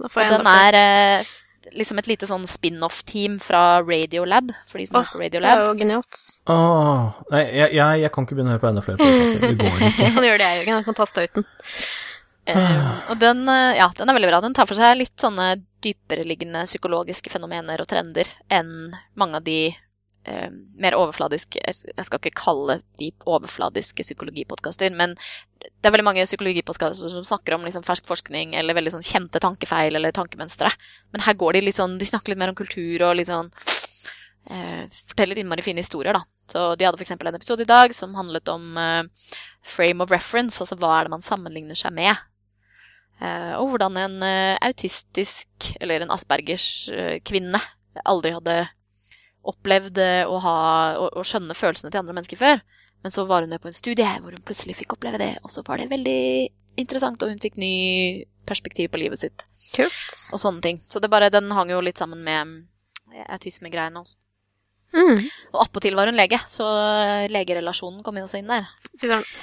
[0.00, 1.32] Da får Og den er eh,
[1.76, 5.44] liksom et lite sånn spin-off-team fra Radiolab, for de som oh, Radiolab.
[5.44, 6.22] på Det er jo genialt.
[6.52, 9.44] Åh, nei, jeg, jeg, jeg kan ikke begynne å høre på enda flere podkaster.
[9.44, 9.92] Det går ikke.
[10.06, 10.80] Jeg kan gjøre det, Jørgen.
[10.80, 11.46] Jeg kan ta støyten.
[12.42, 14.40] Uh, og den, eh, ja, den er veldig bra.
[14.42, 15.52] Den tar for seg litt sånne
[15.84, 19.60] dypereliggende psykologiske fenomener og trender enn mange av de
[20.24, 25.14] eh, mer overfladiske Jeg skal ikke kalle de overfladiske psykologipodkaster, men
[25.62, 29.42] det er veldig mange psykologipodkaster som snakker om liksom fersk forskning eller veldig sånn kjente
[29.42, 30.72] tankefeil eller tankemønstre.
[31.14, 33.52] Men her går de litt sånn, de snakker litt mer om kultur og litt sånn
[34.50, 36.26] eh, Forteller innmari fine historier, da.
[36.52, 37.14] Så de hadde f.eks.
[37.14, 41.14] en episode i dag som handlet om eh, frame of reference, altså hva er det
[41.14, 42.18] man sammenligner seg med.
[43.22, 47.60] Eh, og hvordan en eh, autistisk, eller en Aspergers eh, kvinne,
[48.08, 48.56] aldri hadde
[49.48, 50.56] opplevd eh, å, ha,
[51.00, 52.62] å, å skjønne følelsene til andre mennesker før.
[53.02, 55.50] Men så var hun med på en studie hvor hun plutselig fikk oppleve det, og
[55.50, 56.20] så var det veldig
[56.78, 57.72] interessant, og hun fikk ny
[58.48, 60.12] perspektiv på livet sitt Kult.
[60.34, 60.82] og sånne ting.
[60.90, 62.60] Så det bare, den hang jo litt sammen med
[63.14, 64.20] eh, autismegreiene også.
[64.92, 65.22] Mm.
[65.54, 68.68] Og appåtil var hun lege, så eh, legerelasjonen kom også inn der.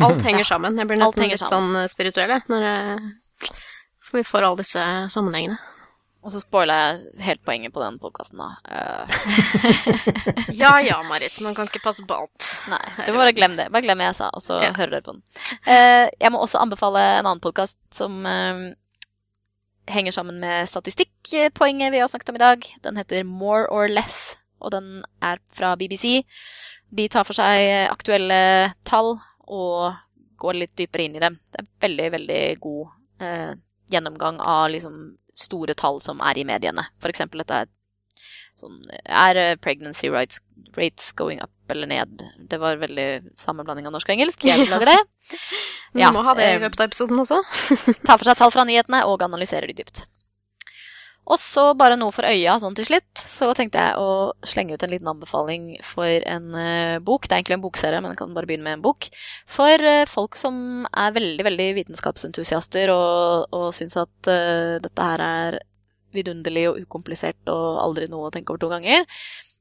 [0.06, 0.78] Alt henger sammen.
[0.80, 3.12] Jeg blir nesten litt sånn spirituell, når jeg
[4.10, 4.84] for vi får alle disse
[5.14, 5.58] sammenhengene.
[6.20, 8.50] Og så spoila jeg helt poenget på den podkasten, da.
[8.68, 9.06] Uh...
[10.62, 12.48] Ja ja, Marit, man kan ikke passe på alt.
[12.72, 13.70] nei, du må bare glem det.
[13.72, 14.74] Bare glem det jeg sa, og så Ja.
[14.76, 15.24] hører dere på den.
[15.64, 18.68] Uh, jeg må også anbefale en annen podkast som uh,
[19.90, 22.68] henger sammen med statistikkpoenget vi har snakket om i dag.
[22.84, 26.20] Den heter More or Less, og den er fra BBC.
[26.92, 29.16] De tar for seg aktuelle tall
[29.48, 29.96] og
[30.40, 31.40] går litt dypere inn i dem.
[31.52, 33.52] Det er veldig, veldig god eh,
[33.92, 34.96] gjennomgang av liksom,
[35.40, 36.86] store tall som er i mediene.
[37.02, 37.24] F.eks.
[37.34, 37.70] dette er
[38.60, 40.42] sånn Er eh, pregnancy rates,
[40.76, 42.24] rates going up eller ned?
[42.52, 43.08] Det var veldig
[43.40, 44.44] sammenblanding av norsk og engelsk.
[44.50, 45.00] Jeg beklager det.
[45.96, 47.40] Vi Ja, må ha det i eh, løpet av episoden også.
[48.06, 50.04] tar for seg tall fra nyhetene og analyserer de dypt.
[51.30, 53.22] Og så bare noe for øya sånn til slutt.
[53.30, 57.28] Så tenkte jeg å slenge ut en liten anbefaling for en uh, bok.
[57.28, 59.10] Det er egentlig en bokserie, men jeg kan bare begynne med en bok.
[59.50, 65.26] For uh, folk som er veldig veldig vitenskapsentusiaster og, og syns at uh, dette her
[65.26, 65.60] er
[66.18, 69.06] vidunderlig og ukomplisert og aldri noe å tenke over to ganger,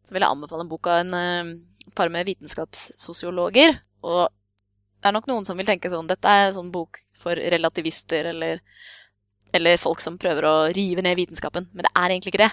[0.07, 1.59] så vil jeg anbefale en bok av en
[1.99, 3.77] par med vitenskapssosiologer.
[4.09, 4.23] Og
[4.99, 8.31] det er nok noen som vil tenke sånn Dette er en sånn bok for relativister
[8.33, 8.63] eller,
[9.57, 11.69] eller folk som prøver å rive ned vitenskapen.
[11.73, 12.51] Men det er egentlig ikke det.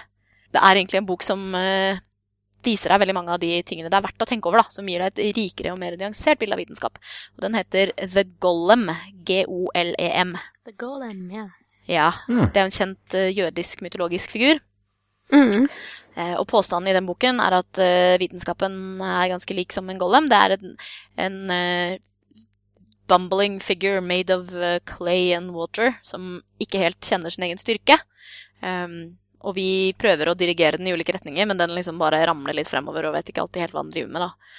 [0.54, 1.98] Det er egentlig en bok som uh,
[2.66, 4.62] viser deg veldig mange av de tingene det er verdt å tenke over.
[4.62, 6.98] da, Som gir deg et rikere og mer nyansert bilde av vitenskap.
[7.36, 8.88] Og Den heter The Golem.
[9.28, 10.34] G-O-L-E-M.
[10.66, 11.46] The golem, ja.
[11.86, 12.48] Ja, Mm.
[12.50, 14.58] Det er en kjent uh, jødisk mytologisk figur.
[15.30, 15.68] Mm.
[16.16, 17.78] Eh, og påstanden i den boken er at
[18.22, 20.30] vitenskapen er ganske lik som en golem.
[20.30, 20.76] Det er en,
[21.20, 21.36] en
[23.08, 27.98] bumbling figure made of eh, clay and water som ikke helt kjenner sin egen styrke.
[28.62, 32.56] Um, og vi prøver å dirigere den i ulike retninger, men den liksom bare ramler
[32.56, 34.24] litt fremover og vet ikke alltid helt hva den driver med.
[34.26, 34.56] da.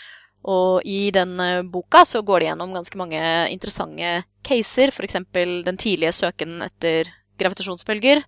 [0.48, 3.22] Og i den eh, boka så går de gjennom ganske mange
[3.52, 5.20] interessante caser, f.eks.
[5.34, 7.10] den tidlige søken etter
[7.41, 8.24] gravitasjonsbølger.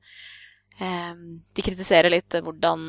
[0.80, 2.82] Um, de kritiserer litt hvordan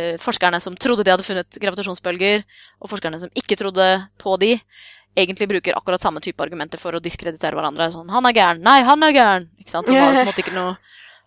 [0.00, 2.44] eh, forskerne som trodde de hadde funnet gravitasjonsbølger,
[2.80, 3.88] og forskerne som ikke trodde
[4.20, 4.54] på de,
[5.14, 7.90] egentlig bruker akkurat samme type argumenter for å diskreditere hverandre.
[7.92, 8.62] Sånn 'Han er gæren'.
[8.62, 9.48] 'Nei, han er gæren'.
[9.60, 9.86] Ikke sant?
[9.86, 10.76] Så var det på en måte ikke noe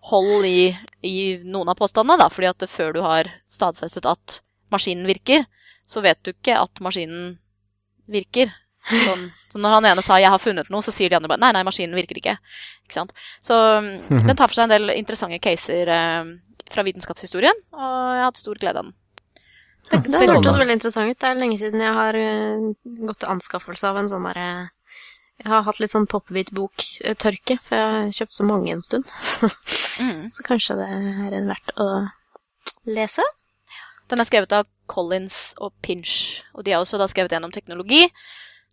[0.08, 2.30] hold i, i noen av påstandene, da.
[2.30, 4.40] fordi at før du har stadfestet at
[4.72, 5.46] maskinen virker,
[5.88, 7.38] så vet du ikke at maskinen
[8.08, 8.52] virker.
[8.88, 11.40] Sånn, så når han ene sa 'jeg har funnet noe', så sier de andre bare
[11.40, 12.38] 'nei, nei, maskinen virker ikke'.
[12.88, 13.12] ikke sant?
[13.42, 13.56] Så
[14.28, 16.24] den tar for seg en del interessante caser eh,
[16.72, 18.94] fra vitenskapshistorien, og jeg har hatt stor glede av den.
[19.92, 21.20] Det, det hørtes veldig interessant ut.
[21.22, 22.66] Det er lenge siden jeg har eh,
[23.08, 24.48] gått til anskaffelse av en sånn derre
[25.38, 29.10] Jeg har hatt litt sånn pop-hvit bok-tørke, for jeg har kjøpt så mange en stund.
[29.28, 29.50] Så,
[29.98, 30.28] Mm.
[30.30, 31.86] så kanskje det er en verdt å
[32.86, 33.24] lese.
[34.12, 37.54] Den er skrevet av Collins og Pinch, og de har også da skrevet en om
[37.56, 38.04] teknologi,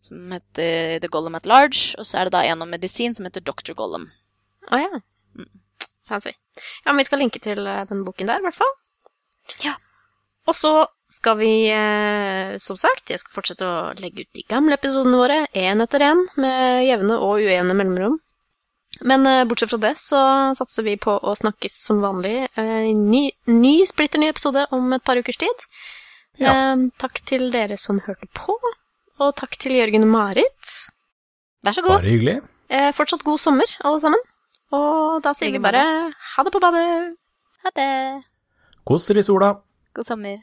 [0.04, 3.24] som heter The Gollum at Large, og så er det da en om medisin som
[3.24, 3.72] heter Dr.
[3.78, 4.04] Gollum.
[4.68, 5.00] Å ja.
[5.38, 5.48] Mm.
[6.08, 6.34] Fancy.
[6.84, 8.74] Ja, men vi skal linke til eh, den boken der, i hvert fall.
[9.64, 9.78] Ja.
[10.44, 10.74] Og så
[11.14, 15.40] skal vi, eh, som sagt, jeg skal fortsette å legge ut de gamle episodene våre,
[15.54, 18.18] én etter én, med jevne og ujevne mellomrom.
[19.02, 20.20] Men eh, bortsett fra det så
[20.58, 24.92] satser vi på å snakkes som vanlig eh, i ny, ny splitter ny episode om
[24.94, 25.66] et par ukers tid.
[26.38, 26.52] Ja.
[26.52, 28.58] Eh, takk til dere som hørte på,
[29.18, 30.76] og takk til Jørgen og Marit.
[31.64, 31.98] Vær så god.
[31.98, 32.38] Bare hyggelig.
[32.70, 34.24] Eh, fortsatt god sommer, alle sammen.
[34.74, 37.14] Og da sier vi bare ha det på badet.
[37.64, 37.92] Ha det.
[38.84, 39.54] Kos dere i sola.
[39.94, 40.42] God sommer.